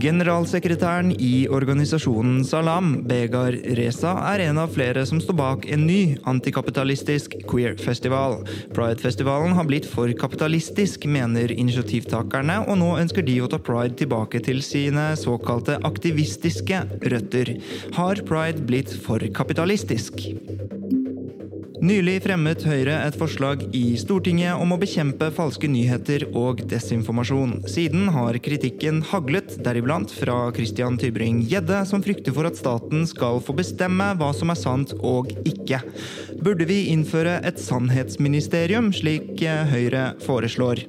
[0.00, 6.16] Generalsekretæren i organisasjonen Salam, Begar Reza, er en av flere som står bak en ny
[6.30, 8.38] antikapitalistisk queer-festival.
[8.72, 14.40] Pride-festivalen har blitt for kapitalistisk, mener initiativtakerne, og nå ønsker de å ta pride tilbake
[14.46, 16.80] til sine såkalte aktivistiske
[17.12, 17.58] røtter.
[17.98, 20.30] Har pride blitt for kapitalistisk?
[21.80, 27.54] Nylig fremmet Høyre et forslag i Stortinget om å bekjempe falske nyheter og desinformasjon.
[27.72, 33.56] Siden har kritikken haglet, deriblant fra Christian Tybring-Gjedde, som frykter for at staten skal få
[33.56, 35.80] bestemme hva som er sant og ikke.
[36.44, 39.40] Burde vi innføre et sannhetsministerium, slik
[39.72, 40.84] Høyre foreslår?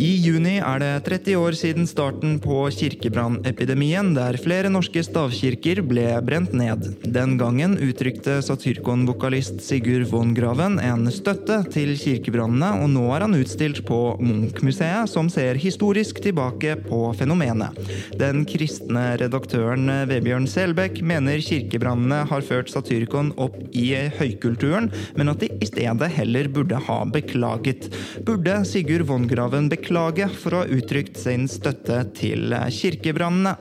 [0.00, 6.06] I juni er det 30 år siden starten på kirkebrannepidemien, der flere norske stavkirker ble
[6.24, 6.86] brent ned.
[7.04, 13.36] Den gangen uttrykte Satyrkon-vokalist Sigurd von Graven en støtte til kirkebrannene, og nå er han
[13.36, 17.76] utstilt på Munch-museet, som ser historisk tilbake på fenomenet.
[18.20, 25.44] Den kristne redaktøren Vebjørn Selbekk mener kirkebrannene har ført Satyrkon opp i høykulturen, men at
[25.44, 27.90] de i stedet heller burde ha beklaget.
[28.24, 33.56] Burde Sigurd von Graven beklage for å ha uttrykt sin støtte til kirkebrannene.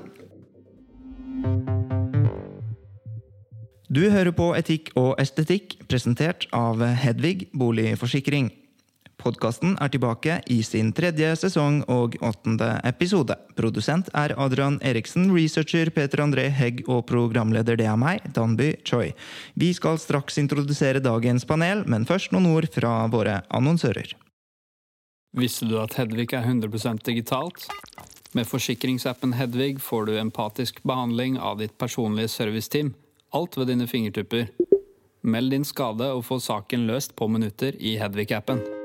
[3.91, 8.47] Du hører på Etikk og estetikk, presentert av Hedvig Boligforsikring.
[9.21, 13.35] Podkasten er tilbake i sin tredje sesong og åttende episode.
[13.59, 19.11] Produsent er Adrian Eriksen, researcher Peter André Hegg og programleder det er meg, Danby Choi.
[19.53, 24.15] Vi skal straks introdusere dagens panel, men først noen ord fra våre annonsører.
[25.31, 27.69] Visste du at Hedvig er 100 digitalt?
[28.35, 32.91] Med forsikringsappen Hedvig får du empatisk behandling av ditt personlige serviceteam.
[33.31, 34.51] Alt ved dine fingertupper.
[35.23, 38.80] Meld din skade og få saken løst på minutter i Hedvig-appen.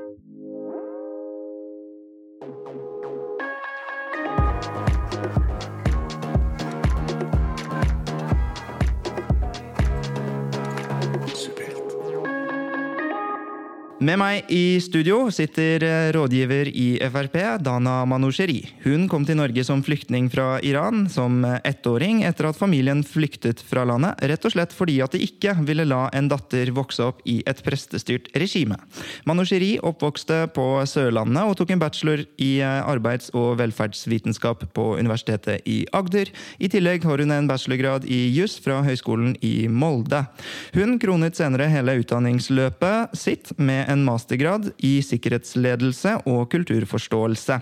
[13.97, 15.81] Med meg i studio sitter
[16.13, 17.33] rådgiver i Frp,
[17.65, 18.59] Dana Manusheri.
[18.83, 23.87] Hun kom til Norge som flyktning fra Iran som ettåring etter at familien flyktet fra
[23.89, 27.39] landet, rett og slett fordi at de ikke ville la en datter vokse opp i
[27.49, 28.77] et prestestyrt regime.
[29.25, 35.79] Manusheri oppvokste på Sørlandet og tok en bachelor i arbeids- og velferdsvitenskap på Universitetet i
[35.89, 36.29] Agder.
[36.61, 40.21] I tillegg har hun en bachelorgrad i juss fra Høgskolen i Molde.
[40.77, 47.59] Hun kronet senere hele utdanningsløpet sitt med en mastergrad i sikkerhetsledelse og kulturforståelse.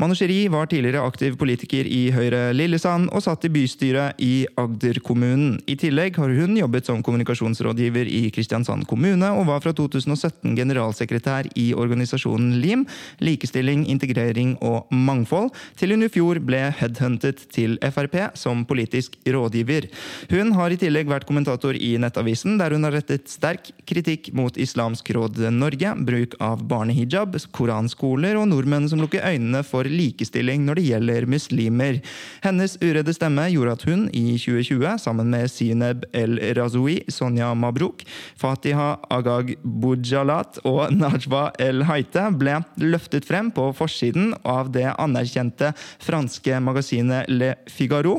[0.00, 5.58] Manusjeri var tidligere aktiv politiker i Høyre Lillesand og satt i bystyret i Agder kommunen.
[5.70, 11.50] I tillegg har hun jobbet som kommunikasjonsrådgiver i Kristiansand kommune, og var fra 2017 generalsekretær
[11.60, 12.86] i organisasjonen LIM,
[13.22, 19.88] likestilling, integrering og mangfold, til hun i fjor ble headhuntet til Frp som politisk rådgiver.
[20.32, 24.56] Hun har i tillegg vært kommentator i Nettavisen, der hun har rettet sterk kritikk mot
[24.60, 30.80] Islamsk råd Norge, bruk av barnehijab, koranskoler og nordmenn som lukker øynene for likestilling når
[30.80, 32.00] det gjelder muslimer.
[32.44, 38.04] Hennes uredde stemme gjorde at hun i 2020, sammen med Sineb El Razoui, Sonja Mabruk,
[38.40, 45.74] Fatiha Agag Bujalat og Najwa El Haite, ble løftet frem på forsiden av det anerkjente
[46.02, 48.18] franske magasinet Le Figaro.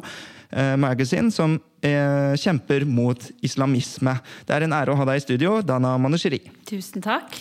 [0.51, 4.15] Magazine, som eh, kjemper mot islamisme.
[4.47, 6.41] Det er en ære å ha deg i studio, Dana Manushiri.
[6.69, 7.37] Tusen takk.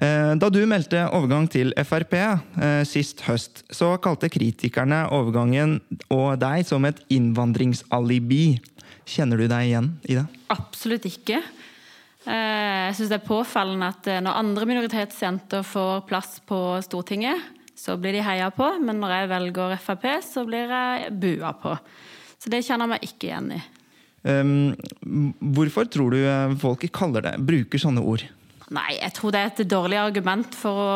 [0.00, 5.78] Eh, da du meldte overgang til Frp eh, sist høst, så kalte kritikerne overgangen
[6.08, 8.44] og deg som et innvandringsalibi.
[9.10, 10.26] Kjenner du deg igjen i det?
[10.54, 11.40] Absolutt ikke.
[12.20, 17.40] Jeg syns det er påfallende at når andre minoritetsjenter får plass på Stortinget,
[17.80, 21.72] så blir de heia på, men når jeg velger Frp, så blir jeg bua på.
[22.40, 23.62] Så det kjenner jeg meg ikke igjen i.
[24.20, 24.52] Um,
[25.56, 26.20] hvorfor tror du
[26.60, 28.26] folk kaller det, bruker sånne ord?
[28.70, 30.90] Nei, jeg tror det er et dårlig argument for å,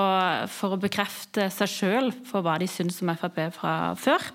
[0.52, 4.29] for å bekrefte seg sjøl for hva de syns om Frp fra før.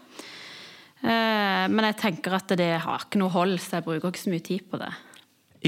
[1.00, 4.34] Eh, men jeg tenker at det har ikke noe hold, så jeg bruker ikke så
[4.34, 4.92] mye tid på det.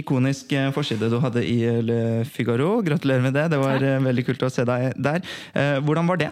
[0.02, 2.74] Ikonisk eh, forside du hadde i Le Figaro.
[2.84, 3.48] Gratulerer med det.
[3.54, 4.04] Det var Takk.
[4.10, 5.24] veldig kult å se deg der.
[5.56, 6.32] Eh, hvordan var det?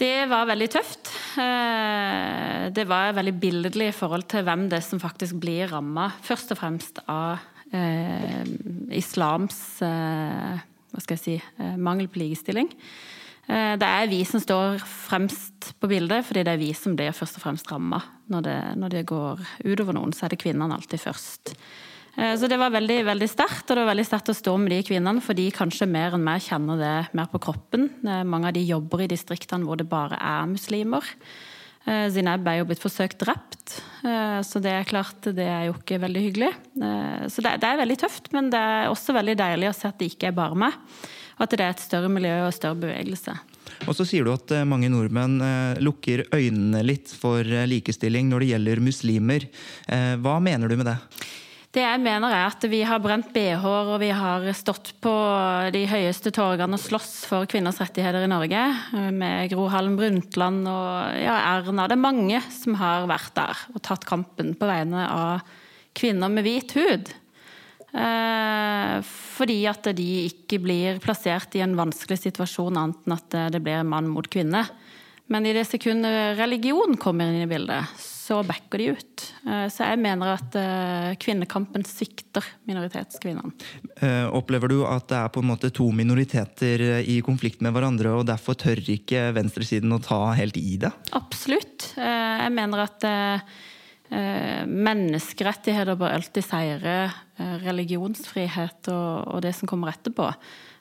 [0.00, 1.10] Det var veldig tøft.
[2.72, 6.54] Det var veldig billedlig i forhold til hvem det er som faktisk blir ramma, først
[6.54, 7.42] og fremst av
[7.76, 8.42] eh,
[8.96, 10.60] islams eh,
[10.90, 12.70] hva skal jeg si, eh, mangel på likestilling.
[13.50, 17.40] Det er vi som står fremst på bildet, fordi det er vi som blir først
[17.40, 17.98] og fremst ramma.
[18.30, 18.46] Når,
[18.78, 21.50] når, det går utover noen, så er det kvinnene alltid først.
[22.20, 24.74] Eh, så det var veldig veldig sterkt, og det var veldig sterkt å stå med
[24.74, 27.88] de kvinnene, for de kanskje mer enn meg kjenner det mer på kroppen.
[28.04, 31.06] Eh, mange av de jobber i distriktene hvor det bare er muslimer.
[31.88, 35.98] Eh, Zineb er jo blitt forsøkt drept, så det er klart det er jo ikke
[36.00, 36.48] veldig hyggelig.
[37.30, 40.08] Så det er veldig tøft, men det er også veldig deilig å se at det
[40.10, 40.78] ikke er bare meg.
[41.36, 43.34] Og at det er et større miljø og større bevegelse.
[43.84, 45.36] Og så sier du at mange nordmenn
[45.84, 49.46] lukker øynene litt for likestilling når det gjelder muslimer.
[50.24, 50.98] Hva mener du med det?
[51.70, 55.12] Det jeg mener er at vi har brent bh-er og vi har stått på
[55.70, 58.62] de høyeste torgene og slåss for kvinners rettigheter i Norge.
[59.14, 61.86] Med Gro Harlem Brundtland og ja, Erna.
[61.86, 65.46] Det er mange som har vært der og tatt kampen på vegne av
[65.94, 67.14] kvinner med hvit hud.
[67.90, 68.96] Eh,
[69.38, 73.86] fordi at de ikke blir plassert i en vanskelig situasjon annet enn at det blir
[73.86, 74.66] mann mot kvinne.
[75.30, 77.86] Men i det sekundet religion kommer inn i bildet,
[78.30, 79.22] så backer de ut.
[79.46, 83.54] Eh, så jeg mener at eh, kvinnekampen svikter minoritetskvinnene.
[84.02, 88.16] Eh, opplever du at det er på en måte to minoriteter i konflikt med hverandre,
[88.18, 90.90] og derfor tør ikke venstresiden å ta helt i det?
[91.14, 91.92] Absolutt.
[91.94, 93.06] Jeg mener at
[94.10, 96.94] menneskerettigheter bør alltid seire
[97.62, 100.26] religionsfrihet og det som kommer etterpå.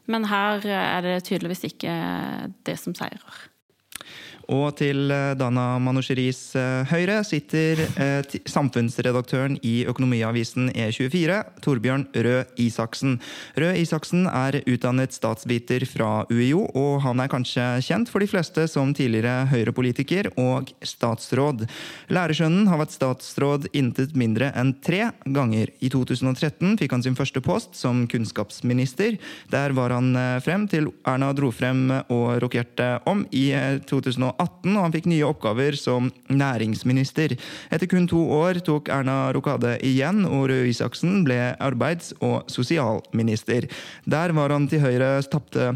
[0.10, 1.94] Men her er det tydeligvis ikke
[2.66, 3.49] det som seirer.
[4.50, 12.48] Og til eh, Dana Manusheris eh, høyre sitter eh, samfunnsredaktøren i økonomiavisen E24, Torbjørn Røe
[12.58, 13.20] Isaksen.
[13.60, 18.66] Røe Isaksen er utdannet statsviter fra UiO, og han er kanskje kjent for de fleste
[18.72, 21.68] som tidligere Høyre-politiker og statsråd.
[22.10, 25.70] Lærersønnen har vært statsråd intet mindre enn tre ganger.
[25.78, 29.20] I 2013 fikk han sin første post som kunnskapsminister.
[29.54, 33.52] Der var han frem til Erna dro frem og rokerte om i
[33.86, 34.39] 2018.
[34.40, 37.36] 2018, og han fikk nye oppgaver som næringsminister.
[37.72, 43.68] Etter kun to år tok Erna Rokade igjen, og Røe Isaksen ble arbeids- og sosialminister.
[44.06, 45.76] Der var han til Høyres tapte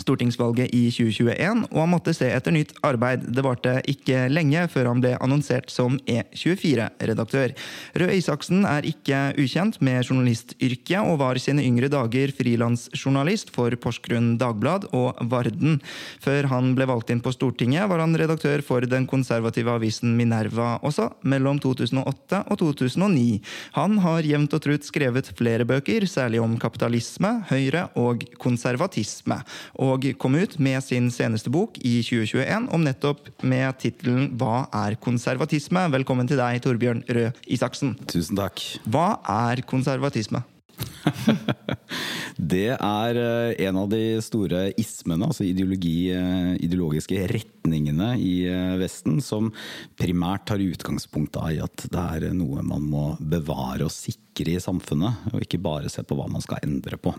[0.00, 3.26] stortingsvalget i 2021, og han måtte se etter nytt arbeid.
[3.28, 7.52] Det varte ikke lenge før han ble annonsert som E24-redaktør.
[8.00, 14.38] Røe Isaksen er ikke ukjent med journalistyrket, og var sine yngre dager frilansjournalist for Porsgrunn
[14.40, 15.78] Dagblad og Varden.
[16.24, 20.78] Før han ble valgt inn på Stortinget, var han redaktør for den konservative avisen Minerva
[20.80, 23.42] også, mellom 2008 og 2009.
[23.76, 29.42] Han har jevnt og trutt skrevet flere bøker, særlig om kapitalisme, Høyre og konservatisme
[29.82, 34.96] og kom ut med sin seneste bok i 2021 om nettopp med tittelen 'Hva er
[34.96, 35.90] konservatisme?'.
[35.90, 37.96] Velkommen til deg, Torbjørn Røe Isaksen.
[38.06, 38.62] Tusen takk.
[38.86, 40.44] Hva er konservatisme?
[42.52, 48.78] det er eh, en av de store ismene, altså ideologi, eh, ideologiske retningene i eh,
[48.80, 49.50] Vesten, som
[49.98, 55.28] primært tar utgangspunkt i at det er noe man må bevare og sikre i samfunnet,
[55.32, 57.14] og ikke bare se på hva man skal endre på.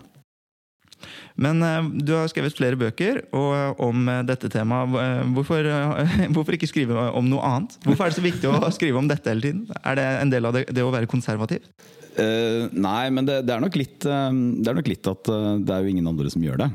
[1.35, 4.93] Men uh, du har skrevet flere bøker og, om uh, dette temaet.
[5.33, 5.67] Hvorfor,
[6.35, 7.77] hvorfor, ikke skrive om noe annet?
[7.87, 9.67] Hvorfor er det så viktig å skrive om dette hele tiden?
[9.83, 11.65] Er det en del av det, det å være konservativ?
[12.13, 15.73] Uh, nei, men det, det, er litt, uh, det, er nok litt, at uh, det
[15.73, 16.67] er jo ingen andre som gjør det.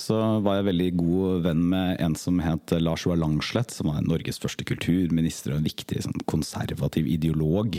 [0.00, 4.00] Så var jeg veldig god venn med en som het Lars Joar Langslett, som var
[4.06, 7.76] Norges første kulturminister og en viktig sånn, konservativ ideolog.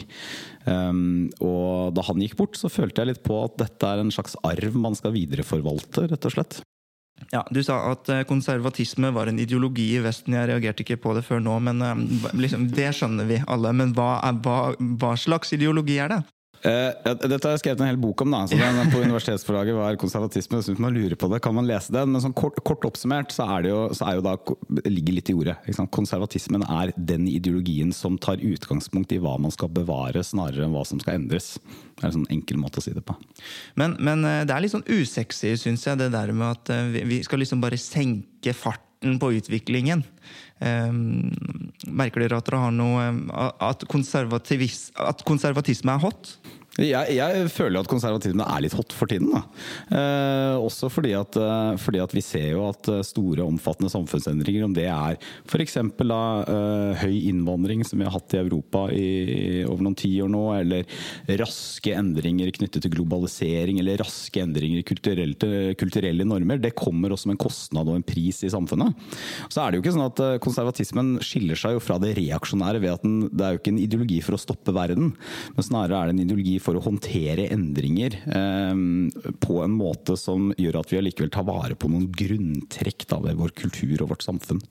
[0.67, 4.13] Um, og da han gikk bort, så følte jeg litt på at dette er en
[4.13, 6.59] slags arv man skal videreforvalte, rett og slett.
[7.31, 10.37] Ja, Du sa at konservatisme var en ideologi i Vesten.
[10.37, 11.81] Jeg reagerte ikke på det før nå, men
[12.37, 13.73] liksom, det skjønner vi alle.
[13.77, 16.21] Men hva, er, hva, hva slags ideologi er det?
[16.61, 16.93] Uh,
[17.25, 18.33] dette har jeg skrevet en hel bok om.
[18.35, 20.59] da, så den På universitetsforlaget var konservatisme.
[20.61, 22.11] Hvis man lurer på det, kan man lese den.
[22.13, 24.35] Men sånn kort, kort oppsummert så, er det jo, er jo da,
[24.85, 25.57] ligger litt i ordet.
[25.91, 30.85] Konservatismen er den ideologien som tar utgangspunkt i hva man skal bevare, snarere enn hva
[30.87, 31.55] som skal endres.
[31.97, 33.17] Det er en sånn enkel måte å si det på.
[33.79, 37.03] Men, men eh, det er litt sånn usexy, syns jeg, det der med at eh,
[37.09, 40.03] vi skal liksom bare senke farten på utviklingen.
[40.61, 41.31] Um,
[41.89, 43.05] merker dere at dere har noe
[43.57, 46.35] At, konservatis, at konservatisme er hot?
[46.79, 49.27] Jeg, jeg, føler at konservatisme er litt hot for tiden.
[49.91, 54.63] Eh, også fordi at, eh, fordi at, vi ser jo at eh, store, omfattende samfunnsendringer,
[54.63, 55.17] om det er
[55.51, 55.75] f.eks.
[55.81, 59.09] Eh, høy innvandring som vi har hatt i Europa i,
[59.65, 60.87] over noen tiår nå, eller
[61.41, 67.27] raske endringer knyttet til globalisering, eller raske endringer i kulturelle, kulturelle normer, det kommer også
[67.27, 68.95] med en kostnad og en pris i samfunnet.
[69.51, 72.85] Så er det jo ikke sånn at eh, konservatismen skiller seg jo fra det reaksjonære
[72.87, 75.11] ved at den, det er jo ikke en ideologi for å stoppe verden,
[75.59, 78.81] men snarere er det en ideologi for å håndtere endringer eh,
[79.43, 83.39] på en måte som gjør at vi allikevel tar vare på noen grunntrekk da, ved
[83.41, 84.61] vår kultur og vårt samfunn.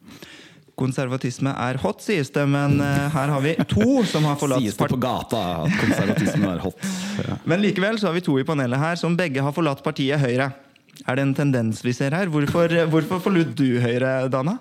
[0.81, 4.79] Konservatisme er hot, sies det, men uh, her har vi to som har forlatt Sies
[4.79, 6.87] det på gata at konservatisme er hot.
[7.21, 7.37] Ja.
[7.53, 10.49] Men likevel så har vi to i panelet her som begge har forlatt partiet Høyre.
[11.05, 12.33] Er det en tendens vi ser her?
[12.33, 14.57] Hvorfor, hvorfor forlot du Høyre, Dana?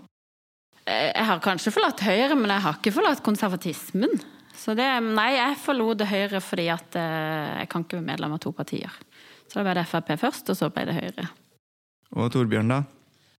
[0.83, 4.19] Eh, jeg har kanskje forlatt Høyre, men jeg har ikke forlatt konservatismen.
[4.59, 8.41] Så det, nei, jeg forlot Høyre fordi at uh, jeg kan ikke være medlem av
[8.43, 8.95] to partier.
[9.47, 11.27] Så da ble det Frp først, og så ble det Høyre.
[12.19, 12.83] Og Torbjørn, da?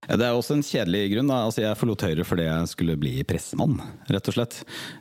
[0.01, 1.29] Det er også en kjedelig grunn.
[1.29, 3.75] Altså, jeg forlot Høyre fordi jeg skulle bli pressemann,
[4.09, 4.55] rett og slett.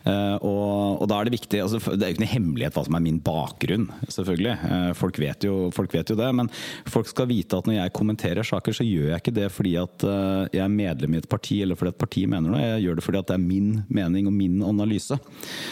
[0.05, 2.85] Uh, og, og, da er det viktig altså, Det er jo ikke noe hemmelighet hva
[2.85, 4.53] som er min bakgrunn, selvfølgelig.
[4.61, 6.29] Uh, folk, vet jo, folk, vet jo, det.
[6.37, 6.53] Men
[6.93, 10.05] folk skal vite at når jeg kommenterer saker, så gjør jeg ikke det fordi at
[10.05, 12.65] uh, jeg er medlem i et parti eller fordi et parti mener noe.
[12.77, 15.17] Jeg gjør det fordi at det er min mening og min analyse.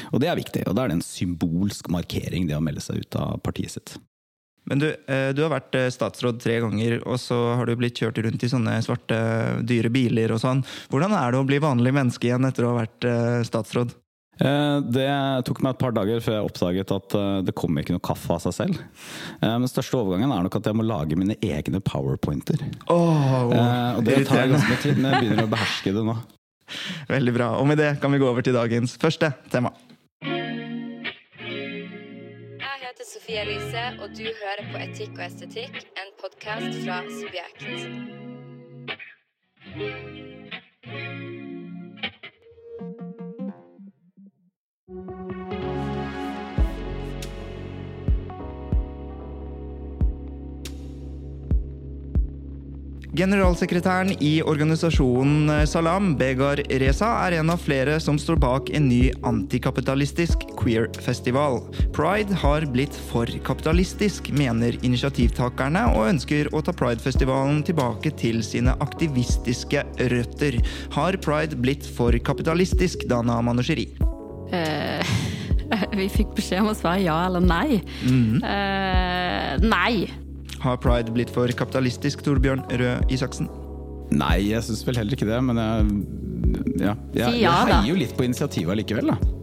[0.08, 0.64] Og det er viktig.
[0.64, 3.98] Og da er det en symbolsk markering, det å melde seg ut av partiet sitt.
[4.68, 7.98] Men du, eh, du, har vært eh, statsråd tre ganger, og så har du blitt
[7.98, 9.18] kjørt rundt i sånne svarte,
[9.66, 10.60] dyre biler og sånn.
[10.92, 13.96] Hvordan er det å bli vanlig menneske igjen etter å ha vært eh, statsråd?
[14.38, 15.06] Det
[15.48, 18.44] tok meg et par dager før jeg oppdaget at det kommer ikke noe kaffe av
[18.44, 18.84] seg selv.
[19.42, 22.62] Den største overgangen er nok at jeg må lage mine egne powerpointer.
[22.86, 26.14] Oh, og det tar ganske mye tid, men jeg begynner å beherske det nå.
[27.16, 27.50] Veldig bra.
[27.58, 29.74] Og med det kan vi gå over til dagens første tema.
[33.28, 37.60] Sofie Elise, og du hører på Etikk og estetikk, en podkast fra Subjekt.
[53.16, 59.08] Generalsekretæren i organisasjonen Salam, Begar Reza, er en av flere som står bak en ny
[59.24, 61.62] antikapitalistisk queer-festival.
[61.96, 68.76] Pride har blitt for kapitalistisk, mener initiativtakerne, og ønsker å ta Pride-festivalen tilbake til sine
[68.84, 70.60] aktivistiske røtter.
[70.92, 73.88] Har Pride blitt for kapitalistisk, Dana Manusheri?
[74.52, 75.00] Uh,
[75.98, 77.80] vi fikk beskjed om å svare ja eller nei.
[78.04, 78.40] Mm.
[78.44, 80.27] Uh, nei.
[80.62, 83.50] Har pride blitt for kapitalistisk, Torbjørn Røe Isaksen?
[84.18, 85.88] Nei, jeg syns vel heller ikke det, men jeg,
[86.80, 89.37] ja, jeg, jeg heier jo litt på initiativet likevel, da.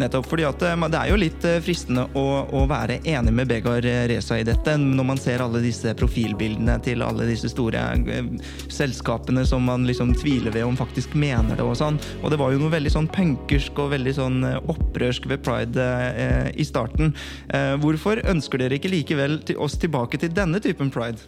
[0.00, 3.50] Nettopp fordi at eh, det er jo litt eh, fristende å, å være enig med
[3.50, 8.30] Begar Reza i dette, når man ser alle disse profilbildene til alle disse store eh,
[8.72, 12.00] selskapene som man liksom tviler ved om faktisk mener det og sånn.
[12.22, 16.48] Og det var jo noe veldig sånn punkersk og veldig sånn opprørsk ved pride eh,
[16.56, 17.14] i starten.
[17.52, 21.22] Eh, hvorfor ønsker dere ikke likevel til oss tilbake til denne typen pride?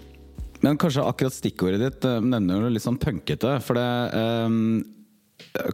[0.64, 3.58] Men kanskje akkurat stikkordet ditt nevner jo litt sånn punkete.
[3.64, 4.80] For det, um,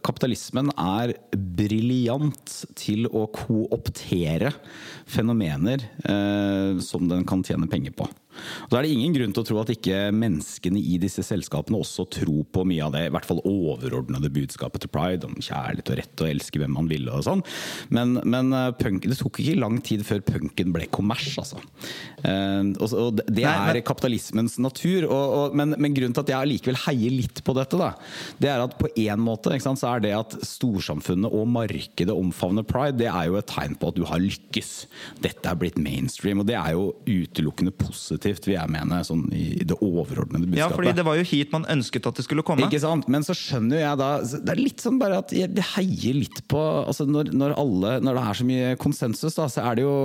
[0.05, 4.53] kapitalismen er briljant til å kooptere
[5.09, 8.09] fenomener eh, som den kan tjene penger på.
[8.67, 11.81] Og Da er det ingen grunn til å tro at ikke menneskene i disse selskapene
[11.81, 15.93] også tror på mye av det i hvert fall overordnede budskapet til Pride, om kjærlighet
[15.93, 17.45] og rett og elske hvem man ville og sånn.
[17.95, 21.61] Men, men eh, punk, det tok ikke lang tid før punken ble kommers, altså.
[22.25, 25.09] Eh, og, og det er kapitalismens natur.
[25.09, 27.93] Og, og, men, men, grunnen til at jeg allikevel heier litt på dette, da,
[28.41, 32.67] det er at på én måte sant, så er det at storsamfunnet og markedet omfavner
[32.67, 34.73] pride, det er jo et tegn på at du har lykkes.
[35.25, 39.25] Dette er blitt mainstream, og det er jo utelukkende positivt positivt, vil jeg mene, sånn
[39.35, 40.61] i det overordnede budskapet.
[40.61, 42.67] Ja, fordi det var jo hit man ønsket at det skulle komme.
[42.67, 43.09] Ikke sant?
[43.09, 46.61] Men så skjønner jeg da Det er litt sånn bare at jeg heier litt på
[46.61, 49.97] altså når, når, alle, når det er så mye konsensus, da, så er det jo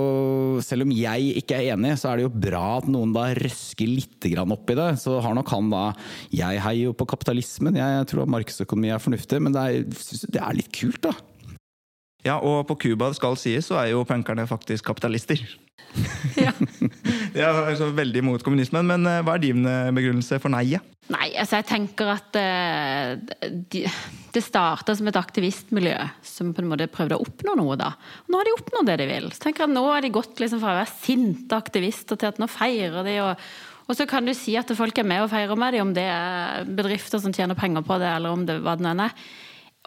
[0.66, 3.88] Selv om jeg ikke er enig, så er det jo bra at noen da røsker
[3.88, 4.88] litt opp i det.
[5.00, 5.84] Så har nok han da
[6.34, 9.86] Jeg heier jo på kapitalismen, jeg tror markedsøkonomi er fornuftig, men det er,
[10.32, 11.14] det er litt kult, da.
[12.26, 15.44] Ja, og på Cuba, skal sies, så er jo punkerne faktisk kapitalister.
[16.44, 16.52] ja.
[17.36, 20.78] Jeg er så veldig imot kommunismen, men eh, hva er din eh, begrunnelse for nei?
[21.12, 23.84] Nei, altså jeg tenker at uh, de,
[24.34, 25.94] det starta som et aktivistmiljø
[26.26, 27.76] som på en måte prøvde å oppnå noe.
[27.78, 27.92] da.
[28.24, 29.28] Og nå har de oppnådd det de vil.
[29.30, 32.32] Så tenker jeg at Nå har de gått liksom fra å være sinte aktivister til
[32.32, 33.16] at nå feirer de.
[33.22, 33.46] Og,
[33.86, 36.08] og så kan du si at folk er med og feirer med dem, om det
[36.10, 39.16] er bedrifter som tjener penger på det, eller om det hva det nå er.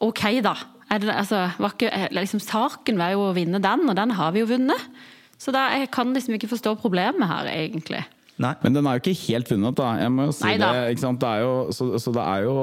[0.07, 0.55] Ok, da.
[0.89, 4.31] Er det, altså, var ikke, liksom, saken var jo å vinne den, og den har
[4.31, 4.87] vi jo vunnet.
[5.39, 8.03] Så da, jeg kan liksom ikke forstå problemet her, egentlig.
[8.39, 8.53] Nei.
[8.63, 9.89] Men den er jo ikke helt vunnet, da.
[9.99, 10.71] Jeg må jo si Neida.
[10.75, 10.93] det.
[10.93, 11.19] Ikke sant?
[11.19, 12.55] det er jo, så, så det er jo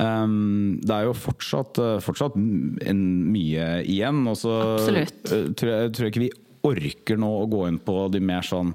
[0.00, 3.02] um, Det er jo fortsatt, fortsatt en,
[3.32, 4.22] mye igjen.
[4.30, 5.18] Og så Absolutt.
[5.28, 6.30] eh, tror jeg, tror jeg ikke vi
[6.70, 8.74] orker nå å gå inn på de mer sånn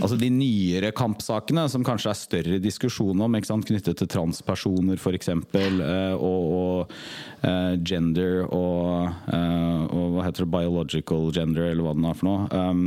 [0.00, 5.30] Altså de nyere kampsakene som kanskje er større diskusjon om, knyttet til transpersoner f.eks.
[5.34, 5.80] Og,
[6.24, 6.94] og
[7.46, 12.28] eh, gender og, eh, og hva heter det, biological gender, eller hva det er for
[12.28, 12.48] noe.
[12.52, 12.84] Um,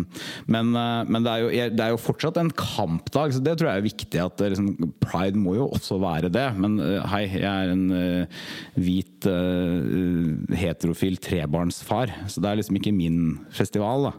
[0.52, 3.72] men eh, men det, er jo, det er jo fortsatt en kampdag, så det tror
[3.72, 4.22] jeg er viktig.
[4.24, 6.48] at det, liksom, Pride må jo også være det.
[6.60, 8.44] Men eh, hei, jeg er en eh,
[8.78, 13.22] hvit eh, heterofil trebarnsfar, så det er liksom ikke min
[13.56, 14.10] festival.
[14.10, 14.16] da.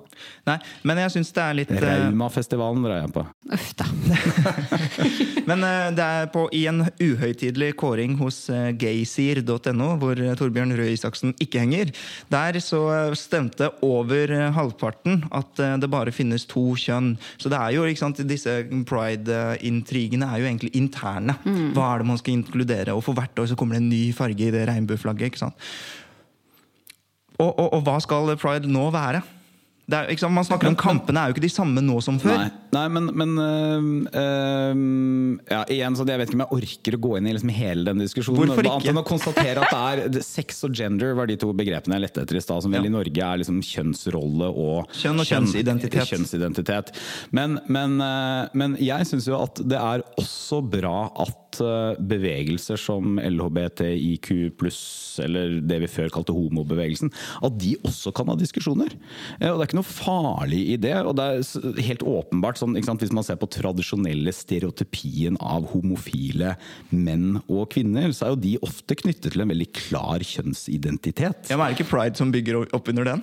[0.48, 0.56] Nei,
[0.88, 3.24] men jeg syns det er litt eh, Raumafestivalen drar jeg på.
[3.54, 3.86] Uff da.
[5.50, 10.94] Men eh, det er på, i en uhøytidelig kåring hos eh, gaysir.no, hvor Torbjørn Røe
[10.94, 11.92] Isaksen ikke henger,
[12.32, 12.82] der så
[13.18, 17.14] stemte over halvparten at det bare finnes to kjønn.
[17.40, 18.54] Så det er jo, ikke sant, disse
[18.88, 21.36] pride-intrigene er jo egentlig interne.
[21.76, 22.96] Hva er det man skal inkludere?
[22.96, 25.32] Og for hvert år så kommer det en ny farge i det regnbueflagget.
[25.32, 25.68] ikke sant?
[27.38, 29.22] Og, og, og hva skal pride nå være?
[29.88, 30.34] Er, sant?
[30.36, 32.42] Man snakker om Kampene er jo ikke de samme nå som før.
[32.42, 33.86] Nei, nei men, men øh,
[34.20, 34.82] øh,
[35.48, 37.86] ja, igjen, så Jeg vet ikke om jeg orker å gå inn i liksom hele
[37.88, 38.42] den diskusjonen.
[38.42, 38.92] Hvorfor Annet ikke?
[38.92, 39.72] enn å konstatere at
[40.12, 42.60] det er Sex og gender var de to begrepene jeg lette etter i stad.
[42.66, 42.90] Som vel Ja.
[42.90, 46.04] i Norge er liksom kjønnsrolle og Kjønn og kjønnsidentitet.
[46.12, 46.92] kjønnsidentitet.
[47.32, 52.78] Men, men, øh, men jeg syns jo at det er også bra at øh, bevegelser
[52.80, 54.28] som LHBTIQ
[54.60, 54.80] pluss,
[55.24, 57.10] eller det vi før kalte homobevegelsen,
[57.44, 58.92] at de også kan ha diskusjoner.
[59.40, 60.94] Eh, Og det er ikke noe farlig i det.
[61.04, 66.56] Og det er helt åpenbart sånn, Hvis man ser på tradisjonelle stereotypien av homofile
[66.90, 71.50] menn og kvinner, så er jo de ofte knyttet til en veldig klar kjønnsidentitet.
[71.50, 73.22] Ja, men Er det ikke pride som bygger opp under den?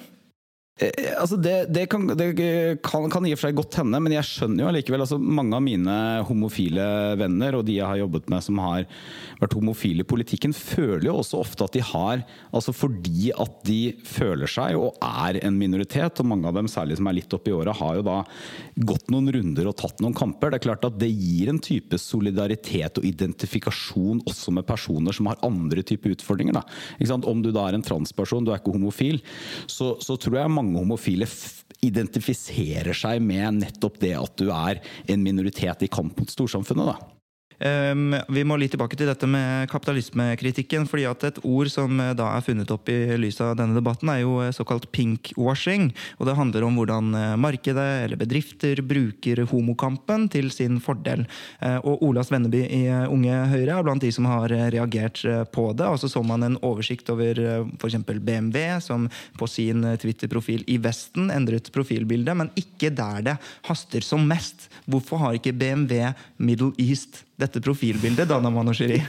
[0.75, 2.33] Eh, altså det, det, kan, det
[2.83, 5.55] kan, kan i og for seg godt hende, men jeg skjønner jo allikevel altså Mange
[5.55, 5.93] av mine
[6.27, 8.83] homofile venner og de jeg har jobbet med som har
[9.39, 13.77] vært homofile i politikken, føler jo også ofte at de har altså Fordi at de
[14.03, 17.55] føler seg og er en minoritet, og mange av dem særlig som er litt oppi
[17.55, 18.17] åra, har jo da
[18.91, 20.51] gått noen runder og tatt noen kamper.
[20.51, 25.31] Det er klart at det gir en type solidaritet og identifikasjon også med personer som
[25.31, 26.59] har andre typer utfordringer.
[27.15, 29.21] Om du da er en transperson, du er ikke homofil,
[29.71, 34.79] så, så tror jeg mange homofile f identifiserer seg med nettopp det at du er
[35.11, 36.95] en minoritet i kamp mot storsamfunnet.
[36.95, 37.14] da.
[37.59, 40.87] Um, vi må litt tilbake til dette med kapitalismekritikken.
[40.89, 44.09] fordi at Et ord som eh, da er funnet opp i lys av denne debatten,
[44.09, 45.93] er jo eh, såkalt pinkwashing.
[46.19, 51.25] og Det handler om hvordan eh, markedet eller bedrifter bruker homokampen til sin fordel.
[51.85, 55.85] Og Olas Venneby i Unge Høyre er blant de som har reagert på det.
[55.85, 57.39] og Så så man en oversikt over
[57.79, 57.97] f.eks.
[58.05, 63.37] BMW, som på sin Twitter-profil i Vesten endret profilbildet, men ikke der det
[63.67, 64.69] haster som mest.
[64.85, 68.99] Hvorfor har ikke BMW Middle East dette profilbildet, Dana Manoshiri?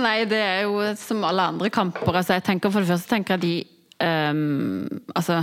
[0.00, 2.12] Nei, det er jo som alle andre kamper.
[2.12, 3.54] Altså, jeg tenker For det første tenker jeg de
[4.06, 4.84] um,
[5.16, 5.40] Altså,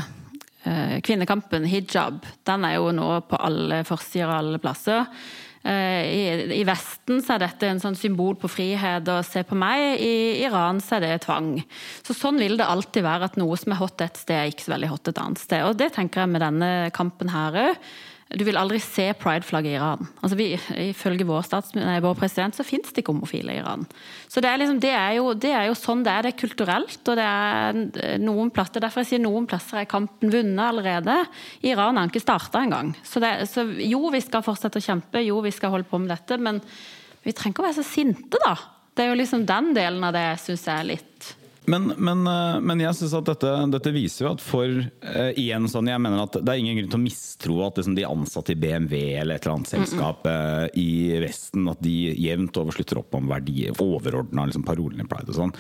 [0.63, 5.05] eh, kvinnekampen, hijab, den er jo nå på alle forsider og alle plasser.
[5.67, 6.21] Eh, I,
[6.61, 9.99] I Vesten så er dette en sånn symbol på frihet og se på meg.
[9.99, 11.57] I Iran så er det tvang.
[12.07, 14.69] Så Sånn vil det alltid være at noe som er hot et sted, er ikke
[14.69, 15.65] så veldig hot et annet sted.
[15.67, 17.89] Og det tenker jeg med denne kampen her òg.
[18.35, 20.07] Du vil aldri se prideflagget i Iran.
[20.19, 20.49] Altså vi,
[20.89, 23.85] Ifølge vår, stats, nei, vår president så fins det ikke homofile i Iran.
[24.27, 26.27] Så det er, liksom, det, er jo, det er jo sånn det er.
[26.27, 26.99] Det er kulturelt.
[27.07, 31.15] og det er noen plasser, Derfor jeg sier noen plasser er kampen vunnet allerede.
[31.71, 32.91] Iran har ikke starta engang.
[33.07, 36.11] Så, det, så jo, vi skal fortsette å kjempe, jo, vi skal holde på med
[36.11, 36.59] dette, men
[37.23, 38.57] vi trenger ikke å være så sinte, da.
[38.97, 41.06] Det er jo liksom den delen av det jeg syns er litt
[41.67, 45.65] Men, men, eh, men jeg synes at dette, dette viser jo at for uh, igjen
[45.67, 48.53] sånn, jeg mener at Det er ingen grunn til å mistro at liksom, de ansatte
[48.53, 53.01] i BMW eller et eller annet selskap eh, i Vesten at de jevnt over slutter
[53.01, 55.53] opp om verdier, overordna liksom, parolen i Pride og sånn.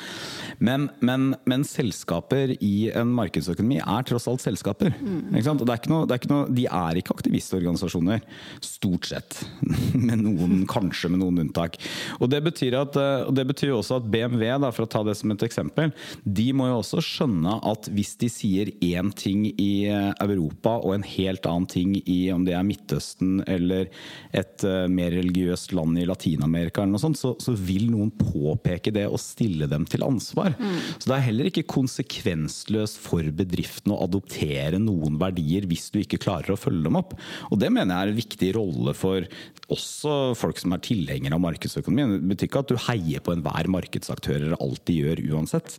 [0.63, 4.95] Men, men, men selskaper i en markedsøkonomi er tross alt selskaper.
[4.95, 8.23] Det er noe, er noe, de er ikke aktivistorganisasjoner,
[8.63, 9.41] stort sett.
[10.07, 11.79] med noen, kanskje med noen unntak.
[12.21, 12.97] Og det betyr, at,
[13.35, 15.91] det betyr også at BMW, da, for å ta det som et eksempel,
[16.23, 20.95] de må jo også skjønne at hvis de sier én ting i eh, Europa og
[20.95, 23.89] en helt annen ting i om det er Midtøsten eller
[24.35, 28.93] et eh, mer religiøst land i Latin-Amerika, eller noe sånt, så, så vil noen påpeke
[28.95, 30.55] det og stille dem til ansvar.
[30.97, 36.21] Så det er heller ikke konsekvensløst for bedriften å adoptere noen verdier hvis du ikke
[36.23, 37.15] klarer å følge dem opp.
[37.51, 39.27] Og det mener jeg er en viktig rolle for
[39.73, 42.17] også folk som er tilhengere av markedsøkonomien.
[42.17, 45.77] Det betyr ikke at du heier på enhver markedsaktør eller alt de gjør uansett.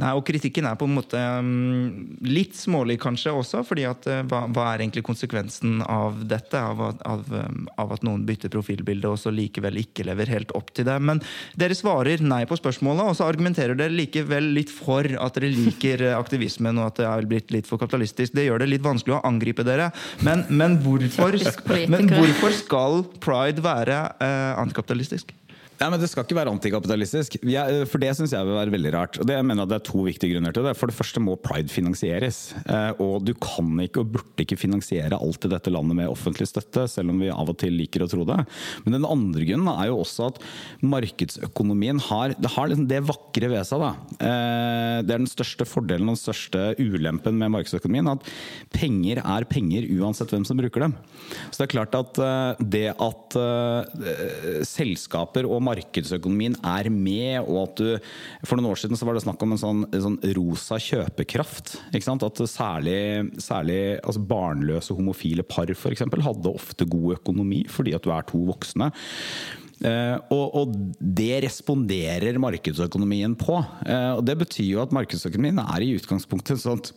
[0.00, 4.20] Nei, og kritikken er på en måte um, litt smålig kanskje også, fordi at uh,
[4.28, 6.58] hva, hva, er egentlig konsekvensen av dette?
[6.58, 10.72] Av, av, um, av, at noen bytter profilbilde og så likevel ikke lever helt opp
[10.76, 10.98] til det.
[11.02, 11.22] Men
[11.58, 16.06] dere svarer nei på spørsmålet, og så argumenterer dere likevel litt for at dere liker
[16.10, 18.36] uh, aktivismen og at det er blitt litt for kapitalistisk.
[18.36, 19.90] Det gjør det litt vanskelig å angripe dere.
[20.26, 21.38] Men, men, hvorfor,
[21.92, 25.32] men hvorfor, skal pride være uh, antikapitalistisk?
[25.82, 27.40] Ja, men Det skal ikke være antikapitalistisk.
[27.90, 29.16] For det syns jeg vil være veldig rart.
[29.18, 30.76] Og det jeg mener at det er to viktige grunner til det.
[30.78, 32.52] For det første må pride finansieres.
[32.62, 36.46] Eh, og du kan ikke og burde ikke finansiere alt i dette landet med offentlig
[36.46, 38.38] støtte, selv om vi av og til liker å tro det.
[38.84, 40.38] Men den andre grunnen er jo også at
[40.86, 43.82] markedsøkonomien har det, har liksom det vakre ved seg.
[43.82, 43.90] Da.
[44.22, 48.12] Eh, det er den største fordelen og den største ulempen med markedsøkonomien.
[48.14, 48.30] At
[48.76, 50.96] penger er penger uansett hvem som bruker dem.
[51.50, 53.38] Så det er klart at eh, det at
[54.68, 57.88] selskaper og markedsøkonomien markedsøkonomien er med, og at du
[58.46, 61.76] For noen år siden så var det snakk om en sånn, en sånn rosa kjøpekraft.
[61.92, 63.00] At særlig,
[63.42, 68.40] særlig altså barnløse homofile par eksempel, hadde ofte god økonomi fordi at du er to
[68.50, 68.92] voksne.
[69.82, 73.56] Uh, og, og, det responderer markedsøkonomien på.
[73.82, 76.92] Uh, og Det betyr jo at markedsøkonomien er i utgangspunktet et sånt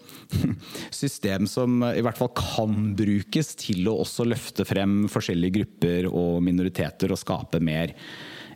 [1.02, 6.44] system som i hvert fall kan brukes til å også løfte frem forskjellige grupper og
[6.46, 7.96] minoriteter og skape mer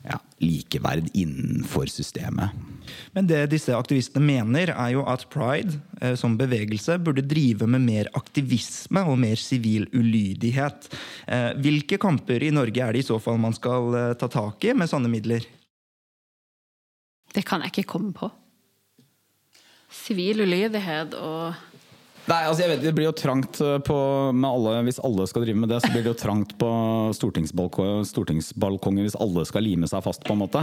[0.04, 2.56] ja, likeverd innenfor systemet.
[3.14, 7.86] Men det disse aktivistene mener, er jo at pride eh, som bevegelse burde drive med
[7.86, 10.90] mer aktivisme og mer sivil ulydighet.
[11.28, 14.66] Eh, hvilke kamper i Norge er det i så fall man skal eh, ta tak
[14.66, 15.46] i med sånne midler?
[17.30, 18.32] Det kan jeg ikke komme på.
[19.90, 21.69] Sivil ulydighet og
[22.30, 23.98] Nei, altså jeg vet, Det blir jo trangt eh, på,
[24.36, 26.70] med alle, Hvis alle skal drive med det, så blir det jo trangt på
[27.18, 30.62] stortingsbalkongen hvis alle skal lime seg fast, på en måte.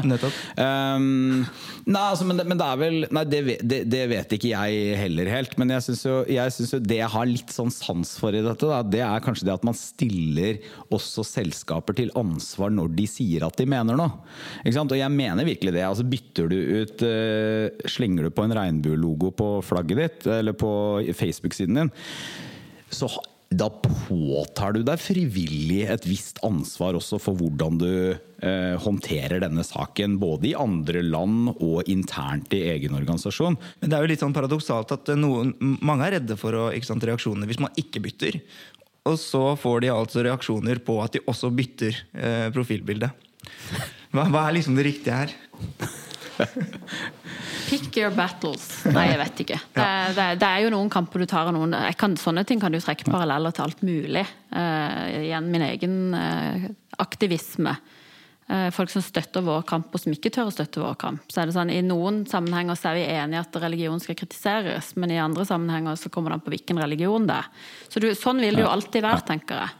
[0.59, 1.43] Um,
[1.89, 5.31] nei, altså, men, men, det er vel Nei, det, det, det, vet ikke jeg heller
[5.33, 5.57] helt.
[5.61, 8.83] Men jeg syns jo, jo, det jeg har litt sånn sans for i dette, da,
[8.87, 10.61] det er kanskje det at man stiller
[10.95, 14.23] også selskaper til ansvar når de sier at de mener noe.
[14.63, 14.95] Ikke sant?
[14.95, 15.85] Og jeg mener virkelig det.
[15.87, 20.71] Altså Bytter du ut uh, Slenger du på en regnbuelogo på flagget ditt, eller på
[21.17, 21.91] Facebook Facebook-siden din,
[22.91, 23.09] så
[23.49, 27.91] da påtar du deg frivillig et visst ansvar også for hvordan du
[28.43, 30.19] eh, håndterer denne saken.
[30.19, 33.57] Både i andre land og internt i egen organisasjon.
[33.81, 37.63] Men det er jo litt sånn paradoksalt at noen, mange er redde for reaksjoner hvis
[37.63, 38.41] man ikke bytter.
[39.07, 43.13] Og så får de altså reaksjoner på at de også bytter eh, profilbilde.
[44.11, 45.37] Hva, hva er liksom det riktige her?
[47.69, 48.69] Pick your battles.
[48.93, 49.59] Nei, jeg vet ikke.
[49.75, 52.75] Det, det, det, er jo noen kamper du tar, og noen kan, Sånne ting kan
[52.75, 54.25] du trekke paralleller til alt mulig.
[54.55, 56.67] Uh, igjen min egen uh,
[57.03, 57.75] aktivisme.
[58.47, 61.25] Uh, folk som støtter vår kamp, og som ikke tør å støtte vår kamp.
[61.33, 64.93] Så er det sånn, I noen sammenhenger så er vi enige at religion skal kritiseres,
[65.01, 67.51] men i andre sammenhenger så kommer det an på hvilken religion det er.
[67.91, 69.75] Så du, sånn vil det jo alltid være, tenker jeg.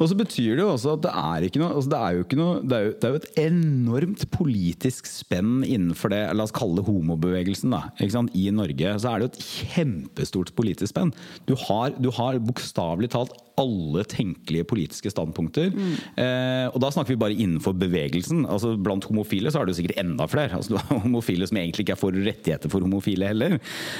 [0.00, 2.22] Og så betyr det jo også at det er ikke noe, altså det er jo
[2.24, 6.46] ikke noe det er jo, det er jo, et enormt politisk spenn innenfor det, la
[6.46, 7.82] oss kalle det homobevegelsen, da.
[8.00, 11.12] I Norge så er det jo et kjempestort politisk spenn.
[11.44, 15.70] Du har, du har bokstavelig talt alle tenkelige politiske standpunkter.
[15.72, 15.92] Mm.
[16.22, 18.44] Eh, og da snakker vi bare innenfor bevegelsen.
[18.48, 20.56] Altså Blant homofile så er det jo sikkert enda flere.
[20.56, 23.58] Altså, du har homofile som egentlig ikke er for rettigheter for homofile heller.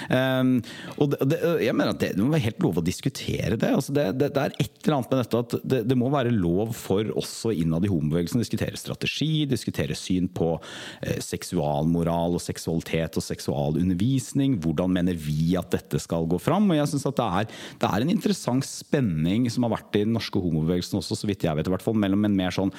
[0.09, 0.53] Eh,
[0.97, 3.73] og det, det, jeg mener at det, det, må være helt lov å diskutere det.
[3.77, 5.57] Altså, det, det, er et eller annet med dette at
[5.93, 10.55] det, må være lov for også innad i homobevegelsen å diskutere strategi, diskutere syn på
[10.57, 14.57] eh, seksualmoral og seksualitet og seksualundervisning.
[14.63, 16.71] Hvordan mener vi at dette skal gå fram?
[16.73, 19.99] Og jeg synes at det er, det er en interessant spenning utvikling som har vært
[19.99, 22.53] i den norske homobevegelsen også, så vidt jeg vet, i hvert fall, mellom en mer
[22.53, 22.73] sånn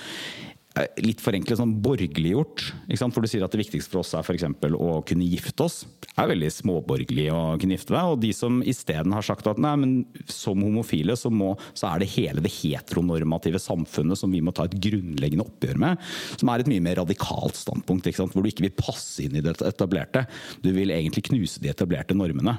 [0.78, 2.74] eh, litt forenklet sånn borgerliggjort.
[2.98, 4.46] For du sier at det viktigste for oss er f.eks.
[4.74, 5.86] å kunne gifte oss.
[6.02, 8.14] Det er veldig småborgerlig å kunne gifte deg.
[8.14, 9.96] Og de som isteden har sagt at nei, men
[10.30, 14.68] som homofile så, må, så er det hele det heteronormative samfunnet som vi må ta
[14.68, 16.14] et grunnleggende oppgjør med.
[16.38, 18.10] Som er et mye mer radikalt standpunkt.
[18.14, 20.26] Hvor du ikke vil passe inn i det etablerte.
[20.64, 22.58] Du vil egentlig knuse de etablerte normene.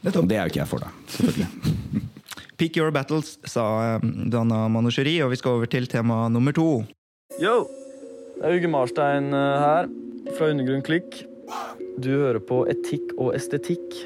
[0.00, 0.88] Det er jo ikke jeg for, da.
[1.12, 2.08] Selvfølgelig.
[2.60, 6.84] Pick your battles, sa um, Dana Manusheri, og vi skal over til tema nummer to.
[7.40, 7.54] Yo!
[8.36, 9.88] Det er Uge Marstein eh, her,
[10.36, 11.22] fra Undergrunn Klikk.
[11.96, 13.96] Du hører på Etikk og estetikk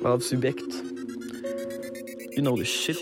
[0.00, 0.80] av Subjekt.
[2.32, 2.96] You know the shit.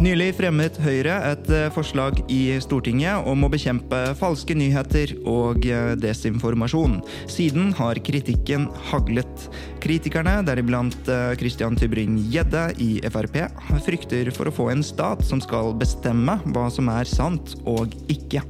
[0.00, 5.90] Nylig fremmet Høyre et eh, forslag i Stortinget om å bekjempe falske nyheter og eh,
[6.00, 6.94] desinformasjon.
[7.28, 9.44] Siden har kritikken haglet.
[9.84, 13.42] Kritikerne, deriblant eh, Christian Tybring-Gjedde i Frp,
[13.84, 18.40] frykter for å få en stat som skal bestemme hva som er sant og ikke.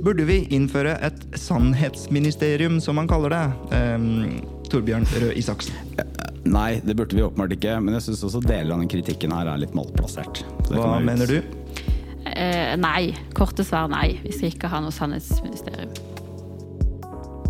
[0.00, 3.46] Burde vi innføre et sannhetsministerium, som man kaller det?
[3.76, 5.76] Um, Torbjørn Røe Isaksen.
[6.44, 7.76] Nei, det burde vi åpenbart ikke.
[7.80, 10.42] Men jeg syns også deler av den kritikken her er litt malplassert.
[10.72, 11.38] Hva mener du?
[12.34, 13.14] Eh, nei.
[13.36, 14.18] Korte svar nei.
[14.24, 15.94] Vi skal ikke ha noe sannhetsministerium.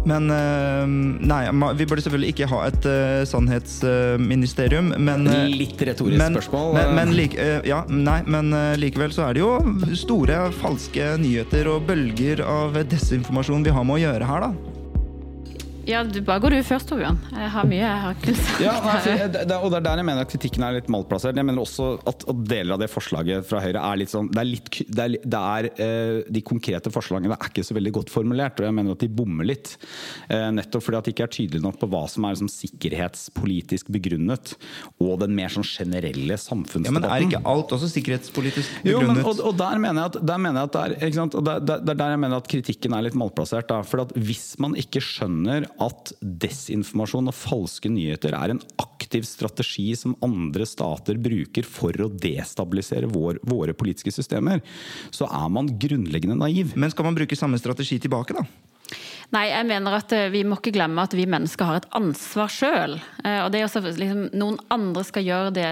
[0.05, 0.85] Men eh,
[1.25, 1.41] Nei,
[1.79, 6.75] vi burde selvfølgelig ikke ha et eh, sannhetsministerium, men eh, Litt retorisk men, spørsmål.
[6.77, 11.89] Men, men, like, ja, nei, men likevel så er det jo store falske nyheter og
[11.89, 14.74] bølger av desinformasjon vi har med å gjøre her, da.
[15.89, 17.19] Ja, du, bare går du først, Torbjørn.
[17.35, 18.51] Jeg har mye jeg har kunnet.
[18.63, 18.75] Ja,
[19.59, 21.37] og det er der jeg mener at kritikken er litt malplassert.
[21.37, 24.41] Jeg mener også at, at deler av det forslaget fra Høyre er litt sånn Det
[24.41, 28.13] er, litt, det er, det er eh, De konkrete forslagene er ikke så veldig godt
[28.13, 29.75] formulert, og jeg mener at de bommer litt.
[30.29, 33.93] Eh, nettopp fordi at det ikke er tydelig nok på hva som er liksom, sikkerhetspolitisk
[33.95, 34.55] begrunnet,
[35.03, 36.89] og den mer sånn generelle samfunnsdebatten.
[36.89, 39.31] Ja, Men er ikke alt også sikkerhetspolitisk Jo, men, begrunnet?
[39.31, 41.39] og, og der mener jeg at, der mener jeg at det er, ikke sant?
[41.39, 43.69] Og det, det, det der jeg mener at kritikken er litt malplassert.
[43.71, 43.81] Da.
[43.87, 49.91] For at hvis man ikke skjønner at desinformasjon og falske nyheter er en aktiv strategi
[49.99, 54.63] som andre stater bruker for å destabilisere vår, våre politiske systemer,
[55.15, 56.77] så er man grunnleggende naiv.
[56.77, 58.47] Men skal man bruke samme strategi tilbake, da?
[59.33, 62.53] Nei, jeg mener at eh, vi må ikke glemme at vi mennesker har et ansvar
[62.53, 62.99] sjøl.
[63.25, 65.69] Og det er også liksom, noen andre skal gjøre det,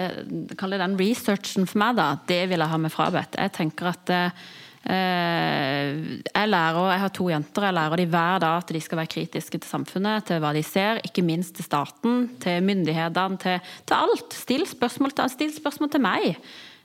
[0.59, 2.09] kall det den researchen for meg, da.
[2.27, 3.39] Det vil jeg ha med frabedt.
[3.39, 4.47] Jeg tenker at eh,
[4.87, 9.13] jeg lærer, jeg har to jenter, jeg lærer de hver dag at de skal være
[9.15, 13.95] kritiske til samfunnet, til hva de ser, ikke minst til staten, til myndighetene, til, til
[13.99, 14.37] alt.
[14.43, 16.37] Still spørsmål, til- still spørsmål til meg.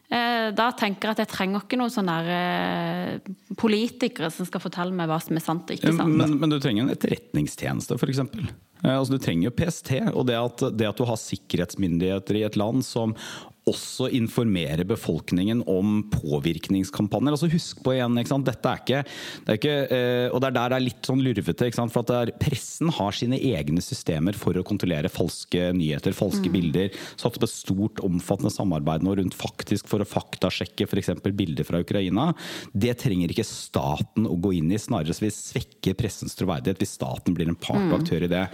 [0.10, 4.94] Eh, Da tenker jeg at jeg trenger ikke noen sånne eh, politikere som skal fortelle
[4.96, 6.16] meg hva som er sant og ikke sant.
[6.16, 8.22] Men, men du trenger en etterretningstjeneste, f.eks.
[8.86, 9.92] Altså, du trenger jo PST.
[10.14, 13.16] Og det at, det at du har sikkerhetsmyndigheter i et land som
[13.68, 17.36] også informere befolkningen om påvirkningskampanjer.
[17.36, 18.48] Altså Husk på igjen, ikke sant?
[18.48, 19.02] dette er ikke,
[19.46, 21.68] det er ikke eh, Og det er der det er litt sånn lurvete.
[21.68, 21.94] Ikke sant?
[21.94, 26.92] For at det Pressen har sine egne systemer for å kontrollere falske nyheter, falske bilder.
[27.16, 31.14] Satt opp et stort, omfattende samarbeid nå rundt faktisk for å faktasjekke f.eks.
[31.28, 32.30] bilder fra Ukraina.
[32.74, 34.82] Det trenger ikke staten å gå inn i.
[34.82, 38.46] Snarere så vil svekke pressens troverdighet hvis staten blir en part og aktør i det.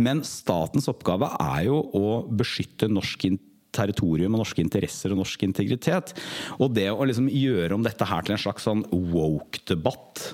[0.00, 3.40] Men statens oppgave er jo å beskytte norsk in-
[3.74, 6.14] territorium og norske interesser og norsk integritet.
[6.58, 10.24] Og det å liksom gjøre om dette her til en slags sånn woke-debatt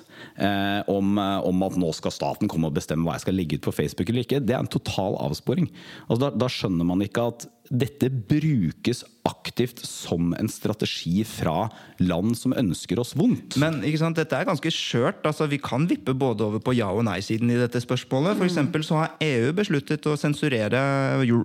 [0.41, 3.61] eh, om, eh, om at nå skal staten komme og bestemme hva jeg skal legge
[3.61, 5.69] ut på Facebook eller ikke, det er en total avsporing.
[6.07, 12.37] Altså, da, da skjønner man ikke at dette brukes aktivt som en strategi fra land
[12.39, 13.57] som ønsker oss vondt.
[13.59, 15.25] Men ikke sant, dette er ganske skjørt.
[15.27, 18.37] Altså, vi kan vippe både over på ja- og nei-siden i dette spørsmålet.
[18.39, 20.79] For eksempel så har EU besluttet å sensurere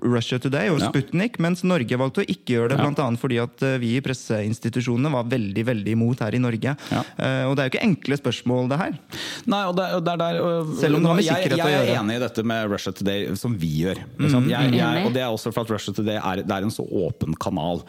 [0.03, 0.91] Russia Today og Ja.
[0.91, 2.77] Sputnik, mens Norge valgte å ikke gjøre det.
[2.77, 2.83] Ja.
[2.85, 6.75] Blant annet fordi at eh, vi i presseinstitusjonene var veldig veldig imot her i Norge.
[6.91, 7.03] Ja.
[7.17, 8.93] Eh, Og det er jo ikke enkle spørsmål, det her.
[9.47, 11.65] Nei, og det, og det er der og- Selv om det har med jeg, sikkerhet
[11.65, 11.85] å gjøre.
[11.85, 13.97] jeg er enig i dette med Russia Today, som vi gjør.
[14.19, 14.49] Mm.
[14.49, 16.85] Jeg, jeg, og det er også for at Russia Today er, det er en så
[16.85, 17.83] åpen kanal.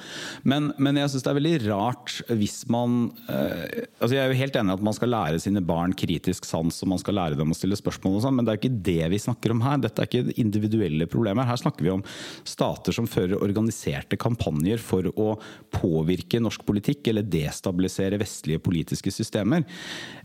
[0.49, 4.41] Men, men jeg syns det er veldig rart hvis man eh, altså Jeg er jo
[4.41, 7.39] helt enig i at man skal lære sine barn kritisk sans, og man skal lære
[7.39, 9.63] dem å stille spørsmål, og sånn, men det er jo ikke det vi snakker om
[9.65, 9.81] her.
[9.83, 11.49] Dette er ikke individuelle problemer.
[11.49, 12.05] Her snakker vi om
[12.49, 15.35] stater som fører organiserte kampanjer for å
[15.75, 19.65] påvirke norsk politikk eller destabilisere vestlige politiske systemer.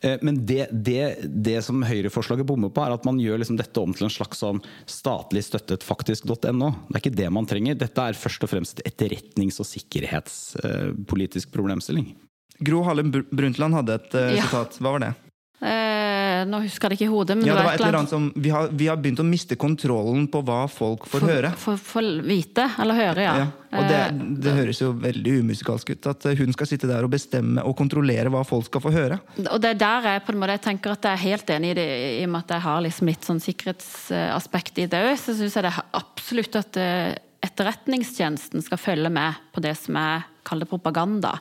[0.01, 3.81] Eh, Men det, det, det som Høyre-forslaget bommer på, er at man gjør liksom dette
[3.81, 6.71] om til en slags sånn statlig støttet faktisk.no.
[6.87, 7.77] Det er ikke det man trenger.
[7.87, 12.11] Dette er først og fremst et etterretnings- og sikkerhetspolitisk problemstilling.
[12.59, 14.43] Gro Harlem Brundtland hadde et uh, Ja.
[14.47, 14.79] sitat.
[14.81, 15.13] Hva var det?
[15.57, 18.11] Eh, nå husker jeg det ikke i hodet, men Ja, det var et eller annet
[18.11, 21.49] som vi har, vi har begynt å miste kontrollen på hva folk får høre.
[21.57, 23.33] For, for vite, eller høre, ja.
[23.41, 26.05] Ja, og det, Eh, det høres jo veldig umusikalsk ut.
[26.13, 29.17] At hun skal sitte der og bestemme og kontrollere hva folk skal få høre.
[29.49, 31.71] Og det er der jeg på en måte jeg tenker at jeg er helt enig
[31.73, 31.87] i det,
[32.21, 35.17] i og med at jeg har liksom litt sånn sikkerhetsaspekt i det òg.
[35.17, 37.15] Så syns jeg det er absolutt at eh,
[37.47, 41.37] Etterretningstjenesten skal følge med på det som jeg kaller propaganda.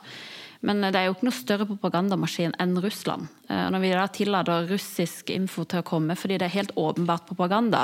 [0.65, 3.27] Men det er jo ikke noe større propagandamaskin enn Russland.
[3.49, 7.27] Eh, Når vi da tillater russisk info til å komme fordi det er helt åpenbart
[7.29, 7.83] propaganda,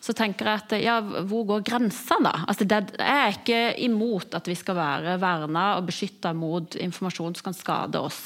[0.00, 2.32] så tenker jeg at ja, hvor går grensa da?
[2.48, 7.50] Altså, jeg er ikke imot at vi skal være verna og beskytta mot informasjon som
[7.50, 8.22] kan skade oss.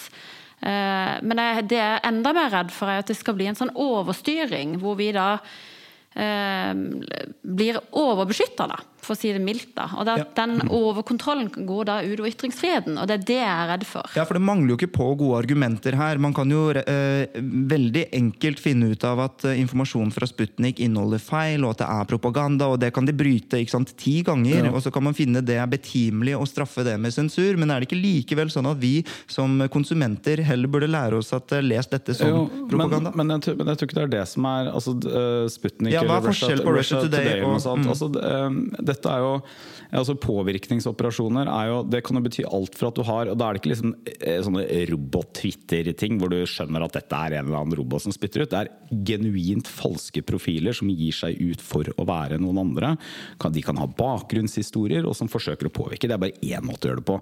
[0.60, 3.58] Eh, Men det jeg er enda mer redd for, er at det skal bli en
[3.58, 5.32] sånn overstyring, hvor vi da
[6.14, 6.70] eh,
[7.42, 8.78] blir overbeskytta, da.
[9.00, 9.74] For å si det mildt.
[9.76, 9.88] da.
[9.96, 10.24] Og da, Ja.
[10.34, 14.02] Den overkontrollen går da utover ytringsfriheten, og det er det jeg er redd for.
[14.16, 16.18] Ja, for det mangler jo ikke på gode argumenter her.
[16.18, 21.18] Man kan jo eh, veldig enkelt finne ut av at eh, informasjon fra Sputnik inneholder
[21.22, 24.70] feil, og at det er propaganda, og det kan de bryte ikke sant, ti ganger.
[24.72, 27.56] Og så kan man finne det er betimelig å straffe det med sensur.
[27.58, 31.52] Men er det ikke likevel sånn at vi som konsumenter heller burde lære oss at
[31.56, 33.12] eh, les dette som Jo, propaganda?
[33.14, 35.92] Men, men, jeg, men jeg tror ikke det er det som er altså, eh, Sputnik
[35.94, 37.84] Ja, hva er eller Russia, forskjell på Russia Today og, og- sånt.
[37.84, 37.90] mm.
[37.94, 39.34] Altså, d- eh, dette er jo
[39.88, 43.48] altså Påvirkningsoperasjoner er jo Det kan jo bety alt for at du har Og da
[43.48, 47.60] er det ikke liksom eh, sånne robot-Twitter-ting hvor du skjønner at dette er en eller
[47.62, 48.52] annen robot som spytter ut.
[48.52, 52.94] Det er genuint falske profiler som gir seg ut for å være noen andre.
[53.52, 56.08] De kan ha bakgrunnshistorier og som forsøker å påvirke.
[56.08, 57.18] Det er bare én måte å gjøre det på.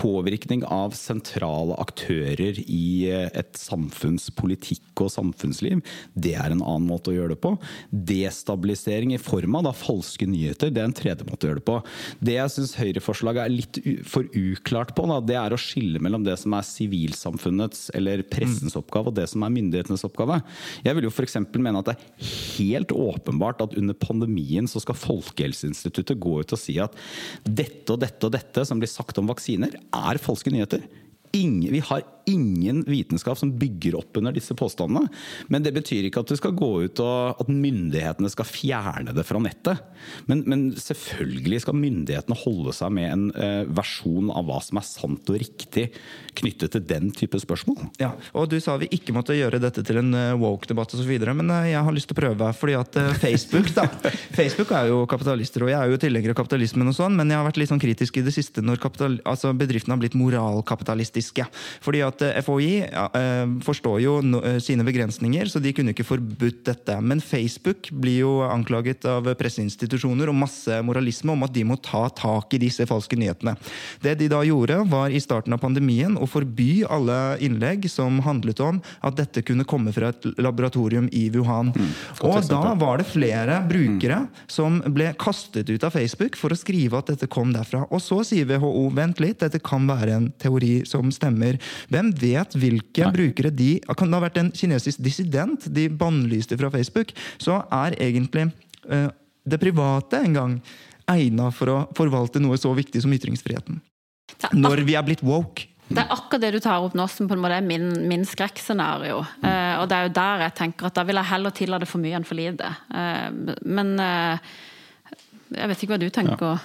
[0.00, 5.80] Påvirkning av sentrale aktører i eh, et samfunns politikk og samfunnsliv,
[6.14, 7.54] det er en annen måte å gjøre det på.
[7.90, 11.66] Destabilisering i form av da, falske nyheter, det er en tredje måte å gjøre det
[11.66, 11.76] på.
[12.22, 16.24] Det jeg syns Høyre-forslaget er litt for uklart på, da, det er å skille mellom
[16.26, 20.40] det som er sivilsamfunnets eller pressens oppgave og det som er myndighetenes oppgave.
[20.86, 21.38] Jeg vil jo f.eks.
[21.56, 26.60] mene at det er helt åpenbart at under pandemien så skal Folkehelseinstituttet gå ut og
[26.60, 26.96] si at
[27.44, 30.84] dette og dette og dette som blir sagt om vaksiner, er falske nyheter.
[31.36, 35.10] Ingen, vi har ingen vitenskap som bygger opp under disse påstandene.
[35.52, 39.26] Men det betyr ikke at du skal gå ut og at myndighetene skal fjerne det
[39.28, 39.82] fra nettet.
[40.30, 44.86] Men, men selvfølgelig skal myndighetene holde seg med en eh, versjon av hva som er
[44.86, 45.90] sant og riktig
[46.38, 47.90] knyttet til den type spørsmål.
[48.00, 51.50] Ja, og Du sa vi ikke måtte gjøre dette til en eh, woke-debatt, videre, men
[51.54, 52.50] eh, jeg har lyst til å prøve.
[52.56, 53.86] fordi at eh, Facebook da,
[54.38, 57.40] Facebook er jo kapitalister, og jeg er jo tilhenger av kapitalismen, og sånn, men jeg
[57.40, 58.82] har vært litt sånn kritisk i det siste når
[59.24, 61.46] altså bedriftene har blitt moralkapitalistiske.
[61.84, 66.62] Fordi at eh, FHI eh, forstår jo eh, sine begrensninger, så de kunne ikke forbudt
[66.68, 66.96] dette.
[67.02, 72.06] Men Facebook blir jo anklaget av presseinstitusjoner og masse moralisme om at de må ta
[72.16, 73.56] tak i disse falske nyhetene.
[74.04, 78.62] Det de da gjorde, var i starten av pandemien å forby alle innlegg som handlet
[78.64, 81.72] om at dette kunne komme fra et laboratorium i Wuhan.
[82.24, 86.98] og da var det flere brukere som ble kastet ut av Facebook for å skrive
[86.98, 87.84] at dette kom derfra.
[87.90, 91.58] Og så sier WHO vent litt, dette kan være en teori som stemmer.
[91.92, 96.70] Hvem vet hvilke brukere de Kan det ha vært en kinesisk dissident de bannlyste fra
[96.72, 97.12] Facebook?
[97.36, 98.48] Så er egentlig
[98.88, 99.10] uh,
[99.44, 100.54] det private en gang
[101.10, 103.80] egna for å forvalte noe så viktig som ytringsfriheten.
[104.56, 105.66] Når vi er blitt woke.
[105.90, 108.22] Det er akkurat det du tar opp nå som på en måte er min, min
[108.28, 109.24] skrekkscenario.
[109.42, 112.02] Eh, og det er jo der jeg tenker at da vil jeg heller tillate for
[112.02, 112.70] mye enn for lite.
[112.94, 114.52] Uh, men uh,
[115.50, 116.62] jeg vet ikke hva du tenker.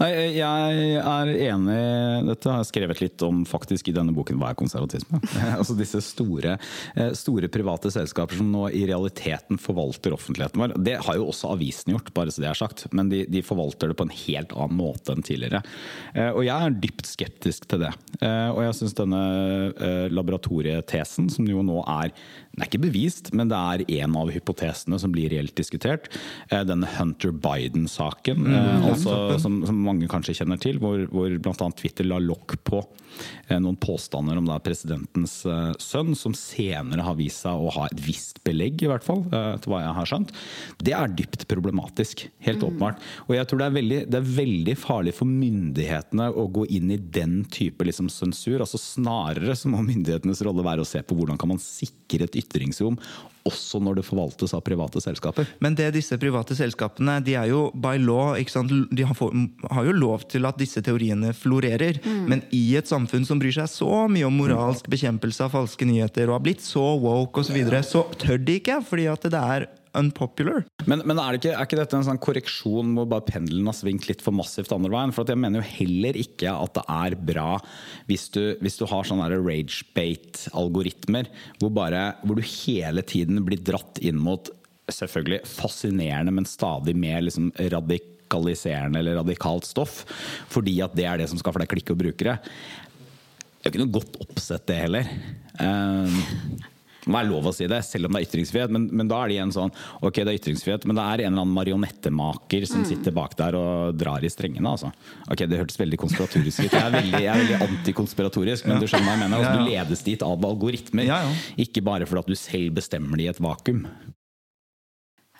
[0.00, 1.76] Nei, jeg er enig
[2.26, 5.20] Dette har jeg skrevet litt om faktisk i denne boken Hva er konservatisme?
[5.58, 6.56] altså disse store,
[6.98, 10.74] eh, store private selskaper som nå i realiteten forvalter offentligheten vår.
[10.84, 12.86] Det har jo også avisen gjort, bare så det er sagt.
[12.96, 15.62] Men de, de forvalter det på en helt annen måte enn tidligere.
[16.14, 17.92] Eh, Og jeg er dypt skeptisk til det.
[18.20, 19.22] Eh, Og jeg syns denne
[20.14, 22.12] laboratorietesen, som jo nå er
[22.54, 26.06] den er ikke bevist, men det er en av hypotesene som blir reelt diskutert.
[26.50, 31.70] Eh, Denne Hunter Biden-saken, mm, altså, som, som mange kanskje kjenner til, hvor, hvor bl.a.
[31.74, 32.78] Twitter la lokk på
[33.48, 37.88] eh, noen påstander om da presidentens eh, sønn, som senere har vist seg å ha
[37.88, 40.32] et visst belegg, i hvert fall, eh, til hva jeg har skjønt.
[40.78, 43.02] Det er dypt problematisk, helt åpenbart.
[43.26, 46.94] Og jeg tror det er, veldig, det er veldig farlig for myndighetene å gå inn
[46.94, 48.62] i den type liksom, sensur.
[48.62, 52.43] altså Snarere så må myndighetenes rolle være å se på hvordan kan man sikre et
[52.44, 52.98] ytringsrom,
[53.44, 55.48] også når det forvaltes av private selskaper.
[55.64, 58.72] Men det disse private selskapene de er jo by law ikke sant?
[58.94, 62.00] De har, jo lov til at disse teoriene florerer.
[62.04, 66.30] Men i et samfunn som bryr seg så mye om moralsk bekjempelse av falske nyheter,
[66.30, 69.40] og har blitt så woke osv., så, videre, så tør de ikke, fordi at det
[69.40, 70.64] er unpopular.
[70.90, 74.08] Men, men er, ikke, er ikke dette en sånn korreksjon hvor bare pendelen har svingt
[74.08, 75.14] litt for massivt andre veien?
[75.14, 77.48] For jeg mener jo heller ikke at det er bra
[78.08, 81.30] hvis du, hvis du har sånne der rage-bait-algoritmer
[81.62, 84.50] hvor, hvor du hele tiden blir dratt inn mot
[84.92, 90.02] selvfølgelig fascinerende, men stadig mer liksom radikaliserende eller radikalt stoff.
[90.52, 92.36] Fordi at det er det som skal for deg klikke og brukere.
[93.64, 95.06] Det er ikke noe godt oppsett, det heller.
[95.56, 96.18] Um,
[97.04, 98.72] det må være lov å si det, selv om det er ytringsfrihet.
[98.72, 101.32] Men, men da er det igjen sånn Ok, det er ytringsfrihet, men det er en
[101.34, 104.72] eller annen marionettemaker som sitter bak der og drar i strengene.
[104.72, 104.90] Altså.
[105.28, 106.72] Ok, Det hørtes veldig konspiratorisk ut.
[106.72, 109.38] Jeg er veldig, jeg er veldig antikonspiratorisk, men du skjønner hva jeg mener.
[109.38, 111.14] Altså, du ledes dit av algoritmer,
[111.66, 113.84] ikke bare fordi at du selv bestemmer det i et vakuum.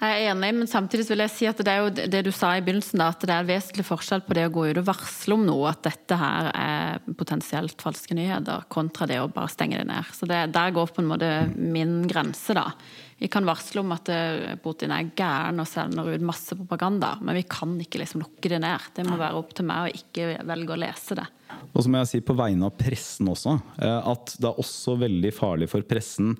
[0.04, 2.50] Jeg er enig, men samtidig vil jeg si at det er jo det du sa
[2.58, 4.88] i begynnelsen, da, at det er en vesentlig forskjell på det å gå ut og
[4.90, 9.80] varsle om noe, at dette her er potensielt falske nyheter, kontra det å bare stenge
[9.80, 10.10] det ned.
[10.12, 12.66] Så det, Der går på en måte min grense, da.
[13.16, 17.38] Vi kan varsle om at eh, Putin er gæren og sender ut masse propaganda, men
[17.38, 18.90] vi kan ikke liksom lukke det ned.
[18.92, 21.28] Det må være opp til meg å ikke velge å lese det.
[21.74, 24.94] Og så må jeg si på vegne av pressen også, eh, at det er også
[25.00, 26.36] veldig farlig for pressen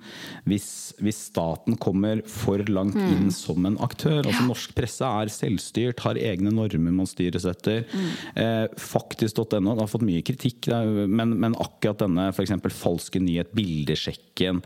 [0.47, 0.67] hvis,
[1.03, 3.11] hvis staten kommer for langt Mm.
[3.11, 4.21] inn som en aktør.
[4.23, 7.83] Altså Norsk presse er selvstyrt, har egne normer man styres etter.
[7.91, 8.07] Mm.
[8.39, 10.69] Eh, Faktisk.no det har fått mye kritikk,
[11.11, 14.61] men, men akkurat denne for eksempel falske nyhet, bildesjekken,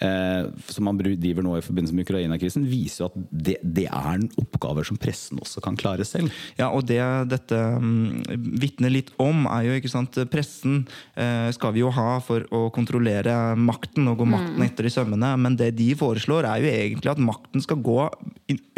[0.00, 4.10] eh, som man driver nå i forbindelse med Ukraina-krisen, viser jo at det, det er
[4.14, 6.32] en oppgaver som pressen også kan klare selv.
[6.58, 8.22] Ja, og det dette um,
[8.60, 10.16] vitner litt om, er jo ikke sant?
[10.32, 10.80] Pressen
[11.12, 15.34] eh, skal vi jo ha for å kontrollere makten og gå makten etter i sømmene,
[15.40, 17.98] men det de foreslår, er jo egentlig at makten skal gå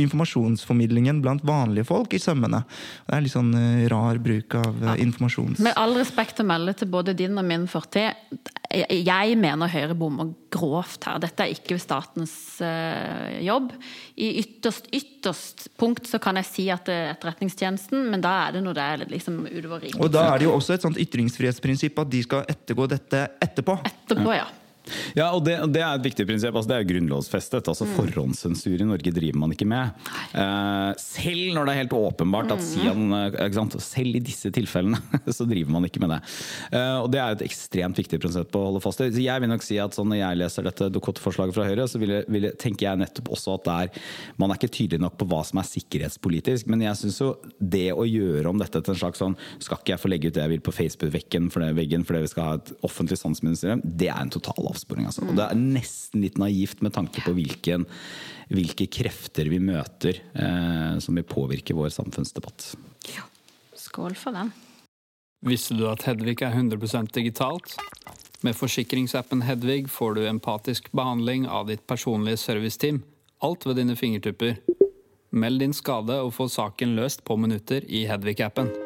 [0.02, 2.64] informasjonsformidlingen blant vanlige folk i sømmene.
[3.06, 5.62] Det er litt sånn eh, rar bruk av eh, informasjons...
[5.64, 8.18] Med all respekt å melde til både din og min fortid,
[8.70, 11.18] jeg- mener Høyre bommer grovt her.
[11.18, 13.72] Dette er ikke statens uh, jobb.
[14.16, 18.52] I ytterst, ytterst punkt så kan jeg si at det er Etterretningstjenesten, men da er
[18.56, 20.00] det når det er liksom utover riket.
[20.00, 23.78] Og da er det jo også et sånt ytringsfrihetsprinsipp at de skal ettergå dette etterpå.
[23.86, 24.46] Etterpå, ja.
[25.16, 26.54] Ja, og det, det er et viktig prinsipp.
[26.54, 27.68] Altså, det er grunnlovsfestet.
[27.70, 29.94] Altså, Forhåndssensur i Norge driver man ikke med.
[30.34, 33.76] Uh, selv når det er helt åpenbart at Sian eh, sant?
[33.82, 35.00] Selv i disse tilfellene
[35.36, 36.20] så driver man ikke med det.
[36.72, 39.10] Uh, og Det er et ekstremt viktig prinsipp å holde fast i.
[39.26, 42.14] Jeg vil nok si at sånn, Når jeg leser dette Dokument-forslaget fra Høyre, så vil
[42.18, 44.02] jeg, vil jeg, tenker jeg nettopp også at er,
[44.40, 46.70] man er ikke tydelig nok på hva som er sikkerhetspolitisk.
[46.70, 49.94] Men jeg syns jo det å gjøre om dette til en slags sånn Skal ikke
[49.94, 52.72] jeg få legge ut det jeg vil på Facebook-veggen for fordi vi skal ha et
[52.86, 53.82] offentlig sansministerium?
[53.84, 55.08] Det er en total avsporing.
[55.08, 55.24] Altså.
[55.26, 57.86] Og det er nesten litt naivt med tanke på hvilken,
[58.52, 62.74] hvilke krefter vi møter eh, som vil påvirke vår samfunnsdebatt.
[63.14, 63.26] Ja.
[63.76, 64.52] Skål for den.
[65.46, 67.76] Visste du at Hedvig er 100% digitalt?
[68.44, 73.02] Med forsikringsappen Hedvig får du empatisk behandling av ditt personlige serviceteam.
[73.44, 74.56] Alt ved dine fingertupper.
[75.36, 78.85] Meld din skade og få saken løst på minutter i Hedvig-appen.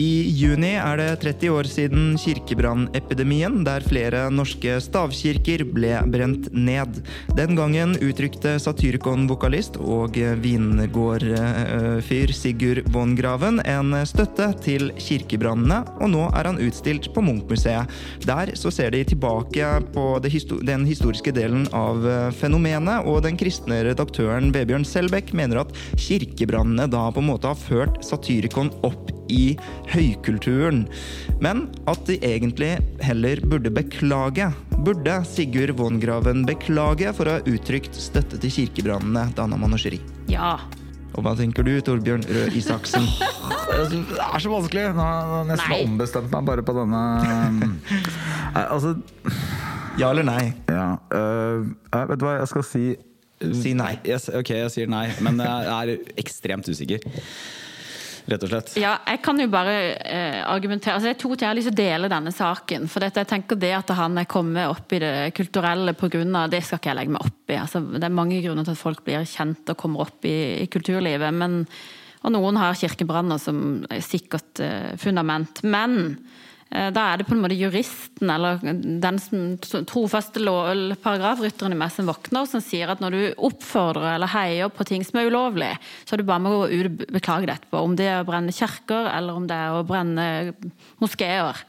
[0.00, 7.02] I juni er det 30 år siden kirkebrannepidemien, der flere norske stavkirker ble brent ned.
[7.36, 16.24] Den gangen uttrykte Satyricon-vokalist og vingårdfyr Sigurd von Graven en støtte til kirkebrannene, og nå
[16.30, 17.84] er han utstilt på Munch-museet.
[18.24, 22.08] Der så ser de tilbake på den historiske delen av
[22.40, 27.64] fenomenet, og den kristne redaktøren Vebjørn Selbekk mener at kirkebrannene da på en måte har
[27.68, 29.44] ført Satyricon opp i
[29.92, 30.82] høykulturen.
[31.42, 32.72] Men at de egentlig
[33.04, 34.50] heller burde beklage.
[34.84, 40.00] Burde Sigurd Vongraven beklage for å ha uttrykt støtte til kirkebrannene, Dana Manoucheri?
[40.32, 40.56] Ja.
[41.18, 43.06] Og hva tenker du, Torbjørn Røe Isaksen?
[43.10, 44.84] Det er så vanskelig.
[44.94, 45.80] Nå har jeg nesten Nei.
[45.86, 47.00] ombestemt meg bare på denne
[47.58, 48.94] Nei, Altså,
[49.98, 50.52] Ja eller nei?
[50.70, 52.84] ja Uh, Vet du hva jeg skal si?
[53.56, 53.94] Si nei.
[54.04, 57.00] Yes, ok, jeg sier nei, men jeg er ekstremt usikker.
[58.28, 58.72] Rett og slett.
[58.80, 61.70] Ja, jeg kan jo bare eh, argumentere altså, Det er to ting jeg har lyst
[61.70, 62.88] til å dele denne saken.
[62.90, 66.62] For dette, jeg tenker det at han er kommet opp i det kulturelle av Det
[66.64, 67.56] skal ikke jeg legge meg opp i.
[67.60, 70.68] Altså, det er mange grunner til at folk blir kjent og kommer opp i, i
[70.72, 71.32] kulturlivet.
[71.34, 71.64] Men,
[72.20, 75.64] og noen har kirkebranner som er sikkert eh, fundament.
[75.64, 76.18] Men
[76.70, 79.56] da er det på en måte juristen eller den som
[79.90, 80.38] trofaste
[81.02, 85.02] paragrafrytteren i meg som våkner, som sier at når du oppfordrer eller heier på ting
[85.06, 85.72] som er ulovlig,
[86.06, 87.82] så er det bare med å gå ut og beklage det etterpå.
[87.82, 90.26] Om det er å brenne kirker, eller om det er å brenne
[91.02, 91.64] moskeer.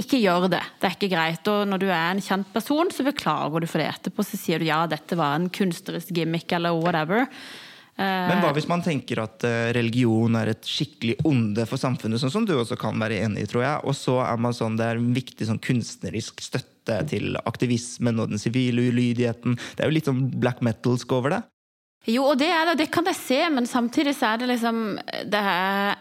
[0.00, 0.62] Ikke gjør det.
[0.78, 1.48] Det er ikke greit.
[1.50, 4.24] Og når du er en kjent person, så beklager du for det etterpå.
[4.24, 7.26] Så sier du ja, dette var en kunstnerisk gimmick eller whatever.
[8.00, 12.22] Eh, Men hva hvis man tenker at eh, religion er et skikkelig onde for samfunnet,
[12.22, 14.78] sånn som du også kan være enig i, tror jeg, og så er man sånn,
[14.80, 19.58] det er en viktig sånn kunstnerisk støtte til aktivismen og den sivile ulydigheten.
[19.76, 21.42] Det er jo litt sånn black metalsk over det.
[22.08, 24.78] Jo, og det er det, det kan jeg se, men samtidig så er det liksom
[25.28, 25.98] det er,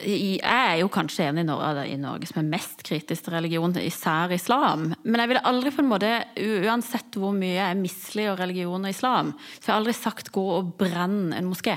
[0.00, 3.74] Jeg er jo kanskje en i Norge, i Norge som er mest kritisk til religion,
[3.76, 4.90] især islam.
[5.04, 9.34] Men jeg ville aldri på en måte, uansett hvor mye jeg misliker religion og islam,
[9.58, 11.76] så jeg har aldri sagt gå og brenn en moské.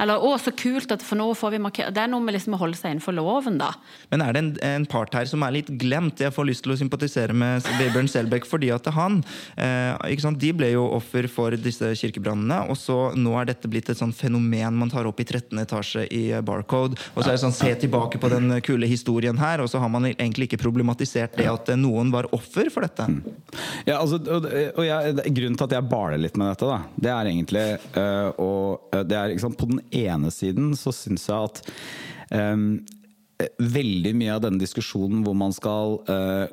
[0.00, 2.56] Eller 'å, så kult, at for nå får vi markere Det er noe med liksom
[2.56, 3.72] å holde seg innenfor loven, da.
[4.10, 6.20] Men er det en, en part her som er litt glemt?
[6.20, 9.20] Jeg får lyst til å sympatisere med Vebjørn Selbekk fordi at han
[9.56, 10.40] eh, ikke sant?
[10.42, 14.14] De ble jo offer for disse kirkebrannene, og så nå er dette blitt et sånn
[14.14, 15.54] fenomen man tar opp i 13.
[15.62, 16.98] etasje i eh, Barcode.
[17.14, 19.92] Og så er det sånn, se tilbake på den kule historien her, og så har
[19.92, 23.06] man egentlig ikke problematisert det at eh, noen var offer for dette.
[23.86, 27.12] Ja, altså, og, og jeg, grunnen til at jeg baler litt med dette, da, det
[27.14, 27.64] er egentlig
[28.00, 31.62] øh, og, øh, det er, ikke sant, På den ene siden så syns jeg at
[32.34, 32.68] um,
[33.58, 36.52] veldig mye av denne diskusjonen hvor man skal eh,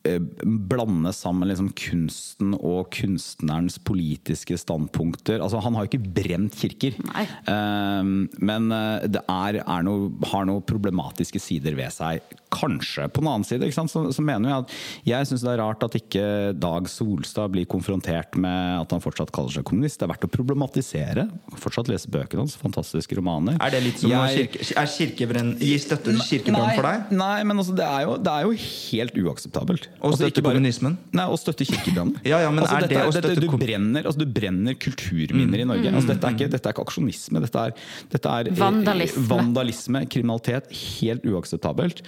[0.00, 5.42] blande sammen liksom kunsten og kunstnerens politiske standpunkter.
[5.44, 7.26] Altså, han har jo ikke brent kirker, Nei.
[7.50, 12.24] Eh, men eh, det er, er noe, har noen problematiske sider ved seg.
[12.50, 13.04] Kanskje.
[13.12, 13.92] På den annen side ikke sant?
[13.92, 14.72] Så, så mener jeg at
[15.06, 16.24] jeg syns det er rart at ikke
[16.58, 20.00] Dag Solstad blir konfrontert med at han fortsatt kaller seg kommunist.
[20.00, 21.28] Det er verdt å problematisere.
[21.60, 22.56] Fortsatt lese bøkene hans.
[22.58, 23.60] Fantastiske romaner.
[23.62, 27.14] Er det litt som Jeg- kirke, Er kirkebrenn Gi støtte til kirkebrann for deg?
[27.20, 29.89] Nei, men altså, det, er jo, det er jo helt uakseptabelt.
[30.00, 30.94] Å Altså, støtte kommunismen?
[31.12, 32.14] Nei, å støtte kirkebrannen.
[32.30, 34.76] Ja, ja, men altså, er dette, det å dette, støtte du, brenner, altså, du brenner
[34.80, 35.92] kulturminner i Norge.
[35.92, 37.42] Altså, dette, er ikke, dette er ikke aksjonisme.
[37.44, 37.74] Dette er,
[38.14, 39.24] dette er eh, Vandalisme.
[39.28, 40.72] vandalisme, kriminalitet.
[41.02, 42.02] Helt uakseptabelt.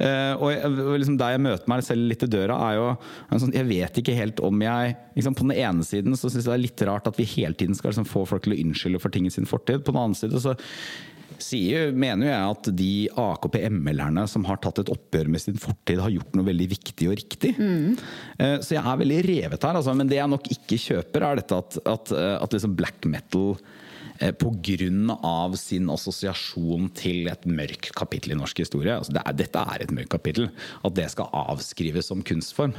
[0.00, 2.88] Uh, og jeg, og liksom der jeg møter meg selv litt i døra, er jo
[2.96, 6.44] en sånn, Jeg vet ikke helt om jeg liksom, På den ene siden så syns
[6.44, 8.62] jeg det er litt rart at vi hele tiden skal liksom, få folk til å
[8.64, 9.86] unnskylde for ting i sin fortid.
[9.86, 10.56] På den annen side så
[11.42, 12.90] sier, mener jeg at de
[13.22, 17.18] AKP-ML-erne som har tatt et oppgjør med sin fortid, har gjort noe veldig viktig og
[17.18, 17.54] riktig.
[17.58, 17.96] Mm.
[18.64, 19.80] Så jeg er veldig revet her.
[19.80, 19.94] Altså.
[19.96, 23.56] Men det jeg nok ikke kjøper, er dette at, at, eh, at liksom black metal
[24.16, 24.48] Pga.
[24.64, 28.94] grunn av sin assosiasjon til et mørkt kapittel i norsk historie.
[28.96, 30.48] Altså det er, dette er et mørkt kapittel.
[30.80, 32.72] At det skal avskrives som kunstform.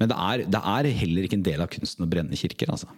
[0.00, 2.72] Men det er, det er heller ikke en del av kunsten å brenne kirker.
[2.72, 2.88] altså.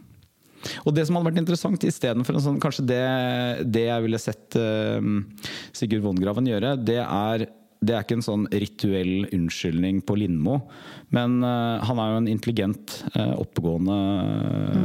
[0.84, 3.02] Og det som hadde vært interessant istedenfor en sånn Kanskje det,
[3.74, 5.00] det jeg ville sett uh,
[5.74, 7.48] Sigurd Vongraven gjøre, det er
[7.82, 10.60] det er ikke en sånn rituell unnskyldning på Lindmo,
[11.14, 13.96] men uh, han er jo en intelligent, uh, oppegående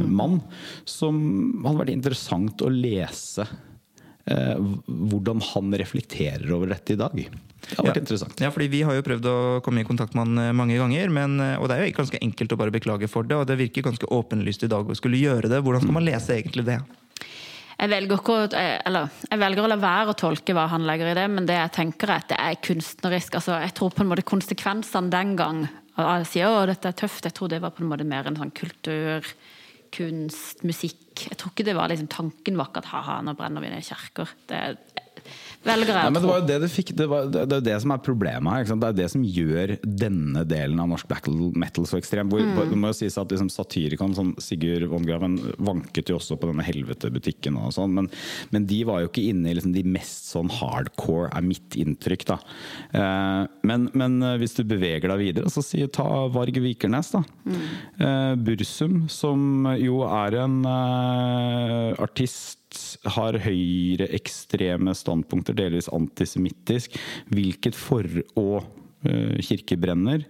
[0.18, 0.40] mann
[0.82, 1.20] som
[1.62, 3.46] hadde vært interessant å lese
[4.28, 7.14] hvordan han reflekterer over dette i dag.
[7.14, 8.02] Det har vært Ja.
[8.02, 8.40] interessant.
[8.40, 11.10] Ja, fordi Vi har jo prøvd å komme i kontakt med han eh, mange ganger,
[11.10, 13.36] men, eh, og det er jo ganske enkelt å bare beklage for det.
[13.36, 15.62] Og det virker ganske åpenlyst i dag å skulle gjøre det.
[15.64, 16.78] Hvordan skal man lese egentlig det?
[17.78, 20.82] Jeg velger, ikke å, eh, eller, jeg velger å la være å tolke hva han
[20.86, 23.34] legger i det, men det jeg tenker er at det er kunstnerisk.
[23.38, 25.68] Altså, jeg tror på en måte konsekvensene den gang
[25.98, 27.24] og Jeg sier at dette er tøft.
[27.24, 29.24] Jeg tror det var på en måte mer en sånn kultur,
[29.94, 31.24] kunst, musikk.
[31.26, 33.86] Jeg tror ikke det var liksom, tanken var ikke at ha-ha, nå brenner vi ned
[33.86, 34.34] kjerker.
[34.50, 34.62] Det
[35.66, 37.64] velger jeg Nei, men det var jo det du fikk Det, var, det, det er
[37.66, 38.68] det som er problemet her.
[38.78, 42.30] Det er det som gjør denne delen av norsk battle metal så ekstrem.
[42.32, 42.70] Hvor, Mm.
[42.70, 46.64] Det må jo sies at liksom, Satyricon, sånn Sigurd Vongraven, vanket jo også på denne
[46.66, 48.08] helvetebutikken og sånn, men,
[48.54, 52.24] men de var jo ikke inne i liksom, de mest sånn hardcore, er mitt inntrykk.
[52.30, 52.38] da.
[52.92, 57.22] Eh, men, men eh, hvis du beveger deg videre, så si ta Varg Vikernes, da.
[57.98, 62.57] Eh, Bursum, som jo er en eh, artist
[63.16, 66.98] har høyreekstreme standpunkter, delvis antisemittisk.
[67.32, 68.62] Hvilket for- og
[69.06, 70.24] eh, kirkebrenner,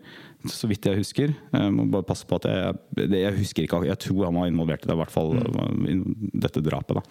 [0.46, 1.34] så vidt jeg husker.
[1.34, 4.84] Jeg må bare passe på at jeg, jeg husker ikke, jeg tror han var involvert
[4.84, 5.32] i det, i hvert fall
[5.90, 5.96] i
[6.38, 7.02] dette drapet da,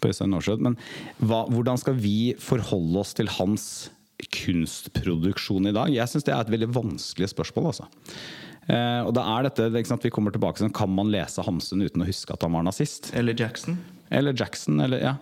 [0.00, 0.64] på Øystein Aarseth.
[0.64, 0.78] Men
[1.20, 3.66] hva, hvordan skal vi forholde oss til hans
[4.40, 5.92] kunstproduksjon i dag?
[5.92, 7.70] Jeg syns det er et veldig vanskelig spørsmål.
[7.72, 7.90] altså.
[8.70, 11.08] Eh, og det er dette, det er ikke sant, Vi kommer tilbake til Kan man
[11.10, 13.10] lese Hamsun uten å huske at han var nazist?
[13.16, 13.78] Eller Jackson?
[14.10, 15.14] Eller Jackson, eller ja.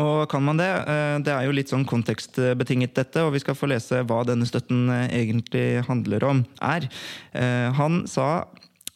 [0.00, 0.68] Og kan man det?
[0.68, 4.48] Eh, Det er jo litt sånn kontekstbetinget, dette, og vi skal få lese hva denne
[4.48, 6.44] støtten eh, egentlig handler om.
[6.60, 6.88] er.
[7.32, 8.48] Eh, Han sa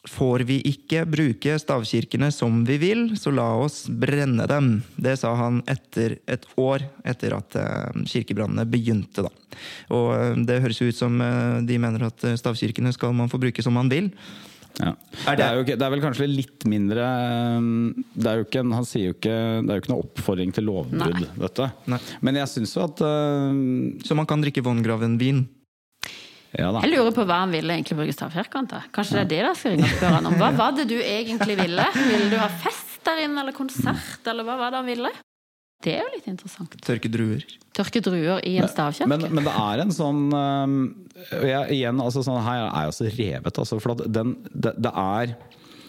[0.07, 4.69] Får vi ikke bruke stavkirkene som vi vil, så la oss brenne dem.
[4.95, 7.57] Det sa han etter et år etter at
[8.07, 9.25] kirkebrannene begynte.
[9.25, 9.31] Da.
[9.91, 13.91] Og det høres ut som de mener at stavkirkene skal man få bruke som man
[13.91, 14.07] vil.
[14.77, 14.91] Ja.
[15.25, 17.05] Er det, det- er jo ikke, det er vel kanskje litt mindre
[17.57, 17.69] um,
[18.13, 20.67] det er jo ikke, Han sier jo ikke Det er jo ikke noe oppfordring til
[20.69, 21.69] lovbrudd, dette.
[21.89, 21.97] Nei.
[22.21, 23.57] Men jeg syns jo at uh,
[24.05, 25.47] Så man kan drikke Vongraven-vin.
[26.57, 26.79] Ja da.
[26.85, 28.85] Jeg lurer på hva han ville egentlig bruke stavfirkant til.
[28.95, 30.37] Kanskje det er det de skal ringe og spørre han om.
[30.39, 31.87] Hva var det du egentlig ville?
[31.97, 35.11] Ville du ha fest der inne, eller konsert, eller hva var det han ville?
[35.85, 36.73] Det er jo litt interessant.
[36.81, 37.43] Tørke druer.
[37.77, 39.09] Tørke druer i en stavkirke.
[39.11, 40.79] Men, men det er en sånn um,
[41.29, 43.77] jeg, Igjen, altså sånn her er jeg også revet, altså.
[43.83, 45.35] For at den, det, det er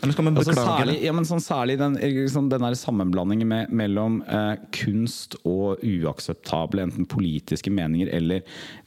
[0.02, 3.72] Men skal man Altså særlig, ja, men sånn særlig den, liksom, den der sammenblandingen med,
[3.80, 8.44] mellom eh, kunst og uakseptable enten politiske meninger eller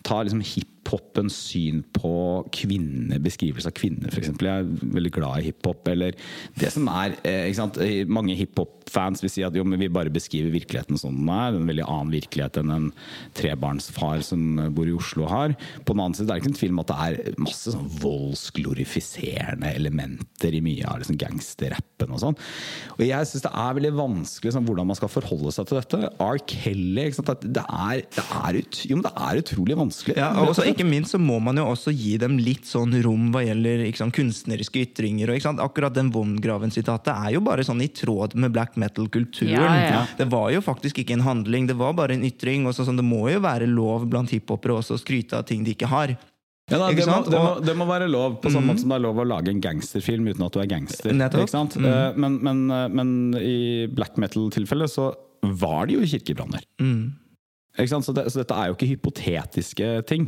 [0.07, 0.45] ta liksom
[0.81, 4.31] hiphopens syn på kvinner, beskrivelse av kvinner f.eks.
[4.41, 5.87] Jeg er veldig glad i hiphop.
[5.87, 6.15] Eller
[6.59, 7.79] det som er eh, ikke sant?
[8.09, 11.55] Mange hiphop-fans vil si at jo, vi bare beskriver virkeligheten som den er.
[11.55, 12.89] En veldig annen virkelighet enn en
[13.37, 15.55] trebarnsfar som bor i Oslo har.
[15.85, 17.89] På den annen side er det ikke en tvil om at det er masse sånn
[18.01, 22.39] voldsglorifiserende elementer i mye av liksom gangsterrappen og sånn.
[22.97, 26.11] Og jeg syns det er veldig vanskelig sånn, hvordan man skal forholde seg til dette.
[26.21, 26.41] R.
[26.49, 27.45] Kelly ikke sant?
[27.45, 30.17] Det er, det er, ut, jo, men det er utrolig vanskelig.
[30.19, 33.29] Ja, og også ikke minst så må man jo også gi dem litt sånn rom
[33.33, 35.29] hva gjelder ikke sant, kunstneriske ytringer.
[35.29, 35.61] Og, ikke sant?
[35.63, 39.53] Akkurat den Wongraven-sitatet er jo bare sånn i tråd med black metal-kulturen.
[39.53, 40.01] Ja, ja.
[40.17, 42.67] Det var jo faktisk ikke en handling, det var bare en ytring.
[42.69, 45.65] Og så, sånn, det må jo være lov blant hiphopere også å skryte av ting
[45.67, 46.17] de ikke har.
[46.71, 48.69] Ja, da, Ikke det, må, det, må, det må være lov, på samme mm.
[48.71, 51.11] måte som det er lov å lage en gangsterfilm uten at du er gangster.
[51.17, 51.43] Nettopp.
[51.43, 51.75] Ikke sant?
[51.79, 53.57] Eh, Men, men, eh, men i
[53.91, 55.09] black metal-tilfellet så
[55.41, 56.63] var det jo kirkebranner.
[56.79, 57.11] Mm.
[57.79, 58.03] Ikke sant?
[58.03, 60.25] Så, det, så dette er jo ikke hypotetiske ting.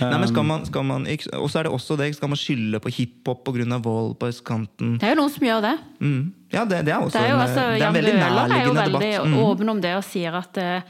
[0.00, 1.02] Nei, men Um, skal man, skal man
[1.36, 3.78] Og så er det også det, skal man skylde på hiphop pga.
[3.84, 4.94] vold på østkanten?
[4.98, 5.74] Det er jo noen som gjør det.
[6.00, 6.32] Mm.
[6.52, 8.12] Ja, det, det er også Det er jo en, altså, det er en Jan veldig
[8.16, 9.12] Bøhler er jo veldig.
[9.26, 9.38] Mm.
[9.44, 10.82] åpen om det og sier at eh,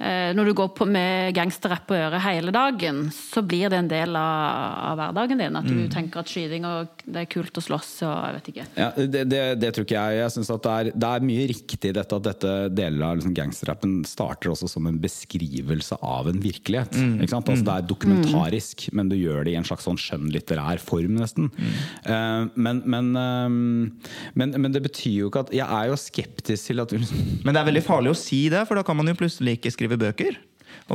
[0.00, 3.88] eh, når du går på med gangsterrapp på øret hele dagen, så blir det en
[3.90, 5.56] del av, av hverdagen din.
[5.62, 5.88] At du Mm.
[5.94, 8.66] tenker at skyting og det er kult å slåss og jeg vet ikke.
[8.78, 10.18] Ja, det, det, det tror ikke jeg.
[10.20, 13.34] Jeg synes at det er, det er mye riktig dette at dette deler av liksom
[13.36, 16.96] gangsterrappen starter også som en beskrivelse av en virkelighet.
[16.96, 17.16] Mm.
[17.20, 17.50] Ikke sant?
[17.52, 21.50] Altså, det er dokumentarisk, men du gjør det i en slags sånn skjønnlitterær form, nesten.
[21.56, 21.72] Mm.
[22.06, 26.70] Uh, men, men, uh, men, men det betyr jo ikke at Jeg er jo skeptisk
[26.70, 29.18] til at Men det er veldig farlig å si det, for da kan man jo
[29.18, 30.38] plutselig ikke skrive bøker.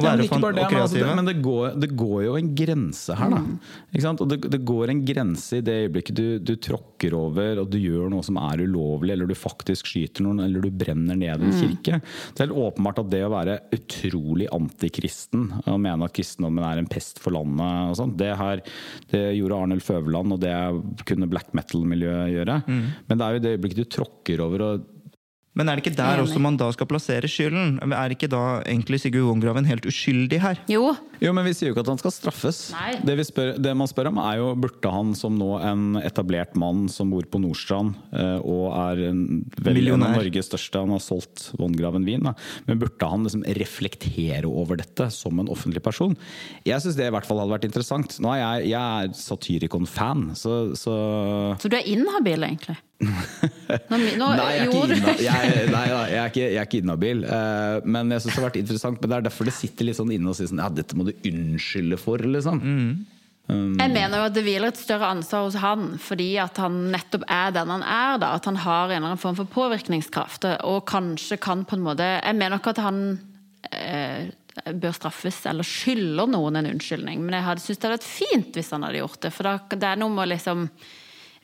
[0.03, 2.49] Ja, men ikke bare det, men, altså, det, men det, går, det går jo en
[2.57, 3.39] grense her, da.
[3.39, 4.07] Mm.
[4.19, 7.77] Og det, det går en grense i det øyeblikket du, du tråkker over og du
[7.79, 11.53] gjør noe som er ulovlig, eller du faktisk skyter noen, eller du brenner ned en
[11.55, 11.59] Mm.
[11.61, 12.01] kirke.
[12.35, 16.81] Det er helt åpenbart at det å være utrolig antikristen og mene at kristendommen er
[16.81, 18.61] en pest for landet og sånt, det, her,
[19.13, 22.59] det gjorde Arnulf Øverland, og det kunne black metal-miljøet gjøre.
[22.67, 22.83] Mm.
[23.07, 24.91] Men det er jo i det øyeblikket du tråkker over og
[25.55, 27.77] Men er det ikke der også man da skal plassere skylden?
[27.95, 30.59] Er ikke da egentlig Sigurd Wongraven helt uskyldig her?
[30.71, 32.57] Jo, Jo, men vi sier jo ikke at han skal straffes.
[32.75, 32.97] Nei.
[33.07, 36.57] Det, vi spør, det man spør om, er jo burde han som nå en etablert
[36.59, 39.21] mann som bor på Nordstrand eh, og er en,
[39.63, 42.25] vel, en av Norges største Han har solgt Wongraven vin.
[42.27, 42.35] Da.
[42.67, 46.17] Men burde han liksom reflektere over dette som en offentlig person?
[46.67, 48.19] Jeg syns det i hvert fall hadde vært interessant.
[48.19, 50.95] Nå er jeg, jeg er Satyricon-fan, så, så
[51.59, 52.75] så du er inhabil, egentlig.
[52.99, 56.79] Nå, nå, Nei, jeg er ikke, inna, jeg, nei, jeg er ikke, jeg er ikke
[56.83, 57.25] inhabil.
[57.27, 59.01] Uh, men jeg syns det har vært interessant.
[59.01, 61.07] Men det er derfor det sitter litt sånn inne og sier sånn Ja, dette må
[61.07, 62.63] du unnskylde for, liksom.
[63.45, 67.27] Jeg mener jo at det hviler et større ansvar hos han, fordi at han nettopp
[67.29, 68.17] er den han er.
[68.23, 70.47] da, At han har en eller annen form for påvirkningskraft.
[70.65, 73.03] Og kanskje kan på en måte Jeg mener ikke at han
[73.69, 74.31] eh,
[74.73, 78.57] bør straffes eller skylder noen en unnskyldning, men jeg hadde syntes det hadde vært fint
[78.57, 79.33] hvis han hadde gjort det.
[79.35, 80.69] For da, det er noe med å liksom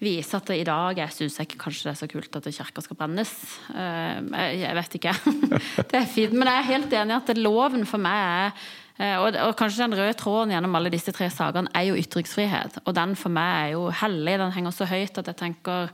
[0.02, 2.98] vise at i dag jeg syns ikke kanskje det er så kult at kirka skal
[2.98, 3.34] brennes.
[3.70, 5.14] Eh, jeg, jeg vet ikke.
[5.92, 6.34] det er fint.
[6.36, 8.66] Men jeg er helt enig i at loven for meg er
[8.98, 12.82] eh, og kanskje den røde tråden gjennom alle disse tre sakene er jo ytringsfrihet.
[12.86, 14.40] Og den for meg er jo hellig.
[14.42, 15.94] Den henger så høyt at jeg tenker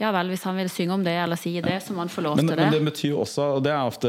[0.00, 2.24] ja vel, hvis han vil synge om det eller si det, så må han få
[2.24, 2.78] lov Men, til men det.
[2.78, 4.08] det betyr også, og det er ofte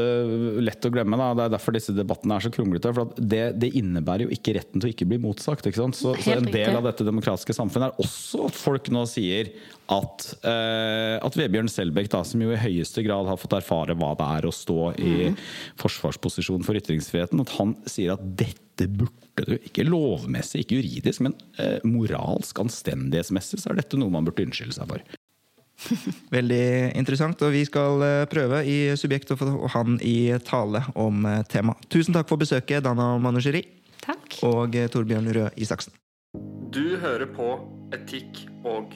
[0.64, 2.92] lett å glemme, da, det er derfor disse debattene er så kronglete.
[2.96, 5.66] For at det, det innebærer jo ikke retten til å ikke bli motsagt.
[5.70, 5.76] Ikke?
[5.92, 9.52] Så, så en del av dette demokratiske samfunnet er også at folk nå sier
[9.92, 14.14] at, uh, at Vebjørn Selbekk, da, som jo i høyeste grad har fått erfare hva
[14.16, 15.36] det er å stå i Mhm.
[15.80, 21.34] forsvarsposisjon for ytringsfriheten, at han sier at dette burde du, ikke lovmessig, ikke juridisk, men
[21.58, 25.02] eh, moralsk, anstendighetsmessig, så er dette noe man burde unnskylde seg for.
[26.36, 26.64] Veldig
[26.96, 31.42] interessant, og vi skal eh, prøve i Subjekt å få han i tale om eh,
[31.50, 31.84] temaet.
[31.92, 33.64] Tusen takk for besøket, Dana Manusheri
[34.04, 34.38] Takk.
[34.46, 35.94] og eh, Torbjørn Røe Isaksen.
[36.74, 37.48] Du hører på
[37.94, 38.94] Etikk og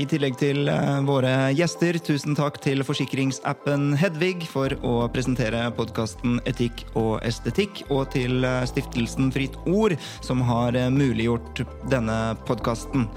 [0.00, 6.38] I tillegg til eh, våre gjester, tusen takk til forsikringsappen Hedvig for å presentere podkasten
[6.48, 12.18] Etikk og estetikk, og til eh, stiftelsen Fritt Ord, som har eh, muliggjort denne
[12.48, 13.10] podkasten.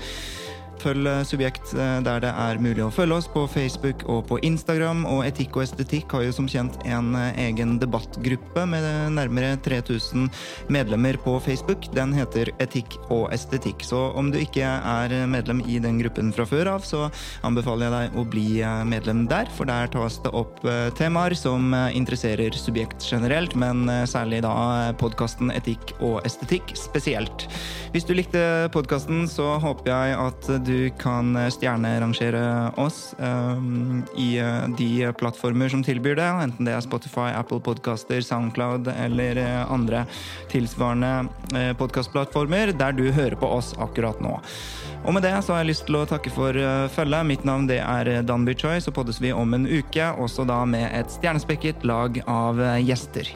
[0.86, 5.02] Følg Subjekt eh, der det er mulig å følge oss, på Facebook og på Instagram.
[5.10, 10.28] Og Etikk og estetikk har jo som kjent en eh, egen debattgruppe med nærmere 3000
[10.70, 11.88] medlemmer på Facebook.
[11.96, 13.82] Den heter Etikk og estetikk.
[13.88, 17.08] Så om du ikke er medlem i den gruppen fra før av, så
[17.48, 20.62] anbefaler jeg deg å bli eh, medlem der, for der tas det opp
[20.98, 27.48] temaer som interesserer subjekt generelt, men særlig da podkasten Etikk og estetikk spesielt.
[27.96, 28.42] Hvis du likte
[28.76, 35.84] podkasten, så håper jeg at du kan stjernerangere oss um, i uh, de plattformer som
[35.86, 40.06] tilbyr det, enten det er Spotify, Apple Podcaster, Soundcloud eller andre
[40.52, 41.28] tilsvarende
[41.80, 44.38] podkastplattformer der du hører på oss akkurat nå.
[45.06, 46.58] Og med det så har jeg lyst til å takke for
[46.96, 47.30] følget.
[47.30, 50.90] Mitt navn det er Danby Choi, så poddes vi om en uke, også da med
[50.92, 53.36] et stjernespekket lag av gjester.